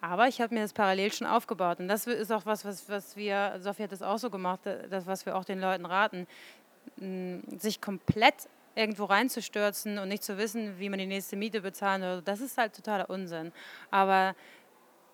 Aber 0.01 0.29
ich 0.29 0.41
habe 0.41 0.55
mir 0.55 0.63
das 0.63 0.73
parallel 0.73 1.13
schon 1.13 1.27
aufgebaut. 1.27 1.81
Und 1.81 1.89
das 1.89 2.07
ist 2.07 2.33
auch 2.33 2.47
was, 2.47 2.65
was, 2.65 2.89
was 2.89 3.17
wir, 3.17 3.57
Sophie 3.61 3.85
hat 3.85 3.93
das 3.93 4.03
auch 4.03 4.19
so 4.19 4.31
gemacht, 4.31 4.61
das, 4.65 5.07
was 5.07 5.27
wir 5.27 5.37
auch 5.37 5.45
den 5.45 5.61
Leuten 5.61 5.85
raten, 5.85 6.27
sich 7.59 7.81
komplett 7.81 8.49
irgendwo 8.75 9.05
reinzustürzen 9.05 9.99
und 9.99 10.09
nicht 10.09 10.23
zu 10.23 10.39
wissen, 10.39 10.79
wie 10.79 10.89
man 10.89 10.99
die 10.99 11.07
nächste 11.07 11.37
Miete 11.37 11.61
bezahlen 11.61 12.03
würde. 12.03 12.23
Das 12.23 12.41
ist 12.41 12.57
halt 12.57 12.75
totaler 12.75 13.11
Unsinn. 13.11 13.53
Aber 13.91 14.35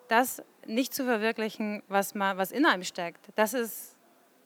das 0.09 0.43
nicht 0.67 0.95
zu 0.95 1.05
verwirklichen, 1.05 1.83
was, 1.89 2.15
man, 2.15 2.37
was 2.37 2.53
in 2.53 2.67
einem 2.67 2.85
steckt, 2.85 3.29
das 3.35 3.55
ist, 3.55 3.97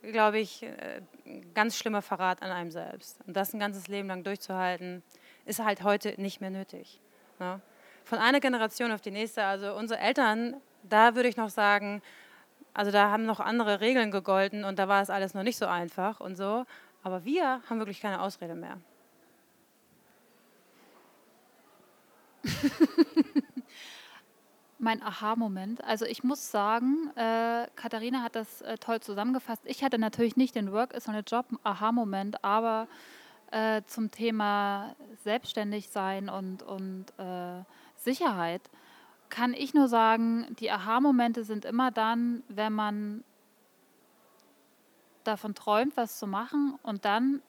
glaube 0.03 0.39
ich, 0.39 0.65
ein 0.65 0.79
äh, 0.79 1.41
ganz 1.55 1.77
schlimmer 1.77 2.03
Verrat 2.03 2.43
an 2.43 2.51
einem 2.51 2.71
selbst. 2.71 3.19
Und 3.27 3.37
das 3.37 3.53
ein 3.53 3.61
ganzes 3.61 3.89
Leben 3.89 4.09
lang 4.09 4.23
durchzuhalten, 4.25 5.03
ist 5.45 5.63
halt 5.63 5.83
heute 5.83 6.19
nicht 6.21 6.41
mehr 6.41 6.51
nötig. 6.51 7.01
Ne? 7.39 7.61
Von 8.05 8.19
einer 8.19 8.41
Generation 8.41 8.93
auf 8.93 9.01
die 9.01 9.11
nächste, 9.11 9.45
also 9.45 9.75
unsere 9.75 10.01
Eltern, 10.01 10.57
da 10.83 11.15
würde 11.15 11.29
ich 11.29 11.37
noch 11.37 11.51
sagen, 11.51 12.03
also 12.75 12.91
da 12.91 13.11
haben 13.11 13.27
noch 13.27 13.41
andere 13.41 13.81
Regeln 13.81 14.11
gegolten 14.11 14.65
und 14.65 14.79
da 14.79 14.89
war 14.89 15.03
es 15.03 15.11
alles 15.11 15.35
noch 15.35 15.43
nicht 15.43 15.59
so 15.59 15.67
einfach 15.67 16.21
und 16.21 16.37
so. 16.37 16.65
Aber 17.03 17.25
wir 17.25 17.63
haben 17.69 17.79
wirklich 17.79 18.01
keine 18.01 18.21
Ausrede 18.21 18.55
mehr. 18.55 18.79
mein 24.81 25.03
Aha-Moment. 25.03 25.85
Also 25.85 26.07
ich 26.07 26.25
muss 26.25 26.51
sagen, 26.51 27.11
äh, 27.15 27.67
Katharina 27.77 28.23
hat 28.23 28.35
das 28.35 28.63
äh, 28.63 28.79
toll 28.79 29.01
zusammengefasst. 29.01 29.63
Ich 29.65 29.85
hatte 29.85 29.99
natürlich 29.99 30.37
nicht 30.37 30.55
den 30.55 30.73
Work 30.73 30.95
is 30.95 31.07
on 31.09 31.15
a 31.15 31.21
Job 31.21 31.47
Aha-Moment, 31.63 32.43
aber 32.43 32.89
äh, 33.51 33.83
zum 33.87 34.11
Thema 34.11 34.95
selbstständig 35.23 35.91
sein 35.91 36.29
und, 36.29 36.63
und 36.63 37.07
äh, 37.19 37.63
Sicherheit 38.01 38.63
kann 39.29 39.55
ich 39.55 39.75
nur 39.75 39.89
sagen, 39.89 40.55
die 40.59 40.71
Aha-Momente 40.71 41.45
sind 41.45 41.65
immer 41.65 41.91
dann, 41.91 42.43
wenn 42.49 42.73
man 42.73 43.25
davon 45.25 45.55
träumt, 45.55 45.97
was 45.97 46.19
zu 46.19 46.27
machen 46.27 46.79
und 46.83 47.05
dann 47.05 47.43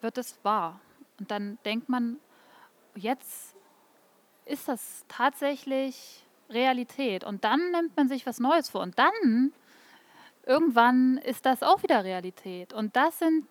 wird 0.00 0.18
es 0.18 0.38
wahr. 0.42 0.80
Und 1.18 1.30
dann 1.30 1.58
denkt 1.64 1.88
man, 1.88 2.18
jetzt 2.94 3.56
ist 4.44 4.68
das 4.68 5.04
tatsächlich 5.08 6.24
Realität. 6.50 7.24
Und 7.24 7.44
dann 7.44 7.70
nimmt 7.70 7.96
man 7.96 8.08
sich 8.08 8.26
was 8.26 8.40
Neues 8.40 8.68
vor. 8.68 8.82
Und 8.82 8.98
dann, 8.98 9.52
irgendwann 10.44 11.18
ist 11.18 11.46
das 11.46 11.62
auch 11.62 11.82
wieder 11.82 12.04
Realität. 12.04 12.72
Und 12.72 12.96
das 12.96 13.18
sind 13.18 13.46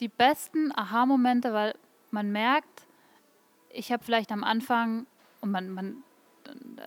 die 0.00 0.08
besten 0.08 0.76
Aha-Momente, 0.76 1.52
weil 1.52 1.74
man 2.10 2.32
merkt, 2.32 2.86
ich 3.68 3.92
habe 3.92 4.02
vielleicht 4.04 4.32
am 4.32 4.42
Anfang, 4.44 5.06
und 5.42 5.50
man, 5.50 5.70
man 5.70 6.02
äh, 6.46 6.82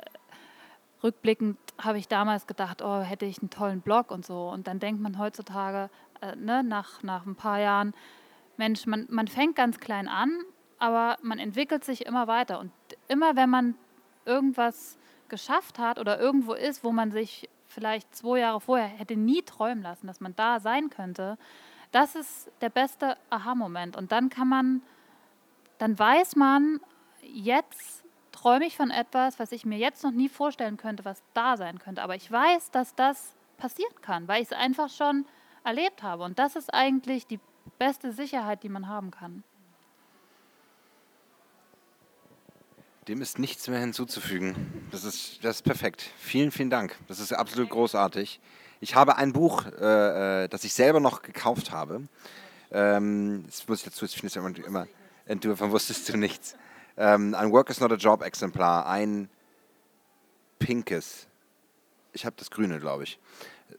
rückblickend 1.04 1.58
habe 1.78 1.98
ich 1.98 2.08
damals 2.08 2.48
gedacht, 2.48 2.82
oh, 2.82 3.02
hätte 3.02 3.26
ich 3.26 3.39
einen 3.39 3.50
tollen 3.50 3.82
Blog 3.82 4.12
und 4.12 4.26
so. 4.26 4.50
Und 4.50 4.68
dann 4.68 4.80
denkt 4.80 5.02
man 5.02 5.20
heutzutage, 5.20 5.89
äh, 6.22 6.36
ne, 6.36 6.63
nach, 6.63 7.04
nach 7.04 7.26
ein 7.26 7.36
paar 7.36 7.60
Jahren, 7.60 7.94
Mensch, 8.58 8.86
man, 8.86 9.06
man 9.10 9.28
fängt 9.28 9.56
ganz 9.56 9.80
klein 9.80 10.08
an, 10.08 10.32
aber 10.80 11.18
man 11.22 11.39
entwickelt 11.39 11.84
sich 11.84 12.06
immer 12.06 12.28
weiter. 12.28 12.60
Und 12.60 12.72
immer 13.08 13.36
wenn 13.36 13.50
man 13.50 13.76
irgendwas 14.26 14.98
geschafft 15.28 15.78
hat 15.78 16.00
oder 16.00 16.20
irgendwo 16.20 16.54
ist, 16.54 16.84
wo 16.84 16.91
man 16.91 17.12
sich 17.12 17.50
vielleicht 17.68 18.15
zwei 18.15 18.39
Jahre 18.39 18.62
vorher 18.62 18.88
hätte 18.88 19.18
nie 19.18 19.41
träumen 19.41 19.84
lassen, 19.84 20.08
dass 20.08 20.22
man 20.22 20.36
da 20.36 20.60
sein 20.60 20.89
könnte, 20.89 21.38
das 21.91 22.15
ist 22.15 22.52
der 22.62 22.70
beste 22.70 23.18
Aha-Moment. 23.30 23.98
Und 23.98 24.12
dann 24.12 24.30
kann 24.30 24.48
man, 24.48 24.82
dann 25.78 25.98
weiß 25.98 26.36
man, 26.36 26.80
jetzt 27.22 28.05
träume 28.45 28.67
ich 28.67 28.77
von 28.77 28.91
etwas, 28.91 29.39
was 29.39 29.51
ich 29.51 29.65
mir 29.65 29.79
jetzt 29.79 30.03
noch 30.03 30.12
nie 30.12 30.29
vorstellen 30.29 30.77
könnte, 30.77 31.03
was 31.03 31.23
da 31.34 31.58
sein 31.58 31.79
könnte. 31.79 32.03
Aber 32.03 32.15
ich 32.15 32.31
weiß, 32.31 32.69
dass 32.69 32.93
das 32.93 33.34
passieren 33.58 33.95
kann, 34.03 34.27
weil 34.27 34.43
ich 34.43 34.51
es 34.51 34.55
einfach 34.55 34.88
schon 34.88 35.25
erlebt 35.63 36.03
habe. 36.03 36.23
Und 36.23 36.38
das 36.38 36.55
ist 36.55 36.71
eigentlich 36.71 37.25
die 37.25 37.39
beste 37.79 38.12
Sicherheit, 38.12 38.62
die 38.62 38.69
man 38.69 38.88
haben 38.88 39.10
kann. 39.10 39.43
Dem 43.08 43.23
ist 43.23 43.39
nichts 43.39 43.67
mehr 43.67 43.79
hinzuzufügen. 43.79 44.55
Das 44.91 45.05
ist, 45.05 45.43
das 45.43 45.55
ist 45.55 45.62
perfekt. 45.63 46.03
Vielen, 46.19 46.51
vielen 46.51 46.69
Dank. 46.69 46.95
Das 47.08 47.19
ist 47.19 47.34
absolut 47.34 47.71
großartig. 47.71 48.39
Ich 48.79 48.93
habe 48.93 49.15
ein 49.15 49.34
Buch, 49.34 49.65
äh, 49.65 50.43
äh 50.43 50.47
das 50.49 50.63
ich 50.65 50.73
selber 50.75 50.99
noch 50.99 51.23
gekauft 51.23 51.71
habe. 51.71 52.03
Ähm, 52.69 53.43
das 53.47 53.67
muss 53.67 53.79
ich 53.79 53.86
dazu, 53.86 54.05
ich 54.05 54.12
finde 54.12 54.27
es 54.27 54.36
immer, 54.36 54.55
immer 54.67 54.88
davon 55.25 55.71
wusstest 55.71 56.08
du 56.10 56.17
nichts. 56.17 56.55
Ähm, 56.97 57.34
ein 57.36 57.51
Work 57.51 57.69
is 57.69 57.79
not 57.79 57.91
a 57.91 57.95
Job 57.95 58.23
Exemplar, 58.23 58.86
ein 58.86 59.29
pinkes. 60.60 61.27
Ich 62.13 62.25
habe 62.25 62.36
das 62.38 62.49
grüne, 62.49 62.79
glaube 62.79 63.03
ich. 63.03 63.19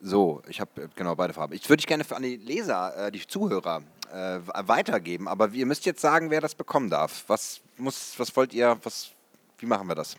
So, 0.01 0.43
ich 0.49 0.61
habe 0.61 0.83
äh, 0.83 0.89
genau 0.95 1.15
beide 1.15 1.33
Farben. 1.33 1.55
Ich 1.55 1.69
würde 1.69 1.81
ich 1.81 1.87
gerne 1.87 2.05
an 2.11 2.23
die 2.23 2.37
Leser, 2.37 3.07
äh, 3.07 3.11
die 3.11 3.27
Zuhörer 3.27 3.83
äh, 4.13 4.41
weitergeben, 4.69 5.29
aber 5.29 5.49
ihr 5.51 5.67
müsst 5.67 5.87
jetzt 5.87 6.01
sagen, 6.01 6.31
wer 6.31 6.41
das 6.41 6.55
bekommen 6.55 6.91
darf. 6.91 7.25
Was 7.29 7.61
muss, 7.77 8.19
was 8.19 8.35
wollt 8.37 8.53
ihr, 8.53 8.79
was, 8.83 9.11
wie 9.59 9.67
machen 9.67 9.89
wir 9.89 9.95
das? 9.95 10.17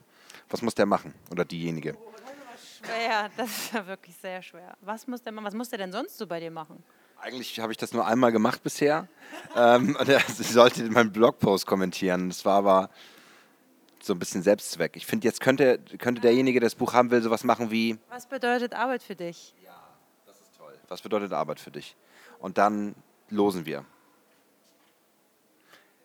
Was 0.50 0.62
muss 0.62 0.74
der 0.74 0.86
machen 0.86 1.14
oder 1.30 1.46
diejenige? 1.46 1.98
Schwer, 2.78 3.30
das 3.36 3.50
ist 3.50 3.74
ja 3.74 3.86
wirklich 3.86 4.16
sehr 4.16 4.42
schwer. 4.42 4.76
Was 4.82 5.08
muss 5.08 5.22
der 5.22 5.32
machen? 5.32 5.46
Was 5.46 5.54
muss 5.54 5.70
der 5.70 5.80
denn 5.80 5.92
sonst 5.92 6.18
so 6.18 6.26
bei 6.26 6.40
dir 6.40 6.52
machen? 6.52 6.84
Eigentlich 7.20 7.60
habe 7.60 7.72
ich 7.72 7.78
das 7.78 7.94
nur 7.94 8.06
einmal 8.06 8.32
gemacht 8.32 8.64
bisher. 8.64 9.08
ähm, 9.56 9.98
sie 10.28 10.44
sollte 10.44 10.84
meinen 10.90 11.12
Blogpost 11.12 11.66
kommentieren. 11.66 12.30
Das 12.30 12.46
war 12.46 12.58
aber 12.58 12.90
so 14.02 14.14
ein 14.14 14.20
bisschen 14.20 14.42
Selbstzweck. 14.42 14.96
Ich 14.96 15.06
finde, 15.06 15.28
jetzt 15.28 15.42
könnte, 15.42 15.80
könnte 15.98 16.22
derjenige, 16.22 16.60
der 16.60 16.68
das 16.68 16.76
Buch 16.76 16.94
haben 16.94 17.12
will, 17.12 17.22
sowas 17.22 17.44
machen 17.44 17.72
wie. 17.72 17.98
Was 18.10 18.26
bedeutet 18.26 18.74
Arbeit 18.74 19.04
für 19.04 19.16
dich? 19.16 19.54
Ja, 19.64 19.76
das 20.26 20.40
ist 20.40 20.56
toll. 20.58 20.74
Was 20.88 21.02
bedeutet 21.02 21.34
Arbeit 21.34 21.60
für 21.60 21.72
dich? 21.72 21.96
Und 22.40 22.58
dann 22.58 22.96
losen 23.30 23.66
wir. 23.66 23.86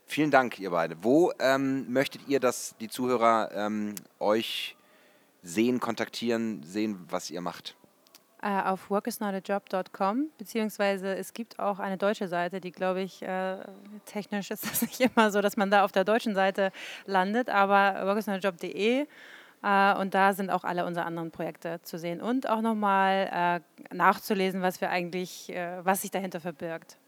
Vielen 0.06 0.30
Dank, 0.30 0.58
ihr 0.58 0.70
beide. 0.70 1.02
Wo 1.02 1.32
ähm, 1.38 1.90
möchtet 1.90 2.28
ihr, 2.28 2.40
dass 2.40 2.74
die 2.80 2.88
Zuhörer 2.88 3.50
ähm, 3.54 3.94
euch 4.18 4.76
sehen, 5.42 5.80
kontaktieren, 5.80 6.62
sehen, 6.64 7.06
was 7.08 7.30
ihr 7.30 7.40
macht? 7.40 7.76
Äh, 8.44 8.62
auf 8.62 8.90
workisnotajob.com, 8.90 10.30
beziehungsweise 10.36 11.14
es 11.14 11.32
gibt 11.32 11.60
auch 11.60 11.78
eine 11.78 11.96
deutsche 11.96 12.26
Seite, 12.26 12.60
die 12.60 12.72
glaube 12.72 13.00
ich, 13.00 13.22
äh, 13.22 13.58
technisch 14.04 14.50
ist 14.50 14.64
das 14.64 14.82
nicht 14.82 15.00
immer 15.00 15.30
so, 15.30 15.40
dass 15.40 15.56
man 15.56 15.70
da 15.70 15.84
auf 15.84 15.92
der 15.92 16.02
deutschen 16.02 16.34
Seite 16.34 16.72
landet, 17.06 17.48
aber 17.48 18.04
workisnotajob.de 18.04 19.06
äh, 19.62 19.94
und 19.94 20.14
da 20.14 20.32
sind 20.32 20.50
auch 20.50 20.64
alle 20.64 20.84
unsere 20.86 21.06
anderen 21.06 21.30
Projekte 21.30 21.80
zu 21.82 21.98
sehen 21.98 22.20
und 22.20 22.48
auch 22.48 22.62
nochmal 22.62 23.62
äh, 23.62 23.94
nachzulesen, 23.94 24.60
was 24.60 24.80
wir 24.80 24.90
eigentlich, 24.90 25.50
äh, 25.50 25.84
was 25.84 26.02
sich 26.02 26.10
dahinter 26.10 26.40
verbirgt. 26.40 26.98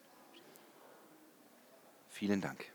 Vielen 2.10 2.40
Dank. 2.40 2.73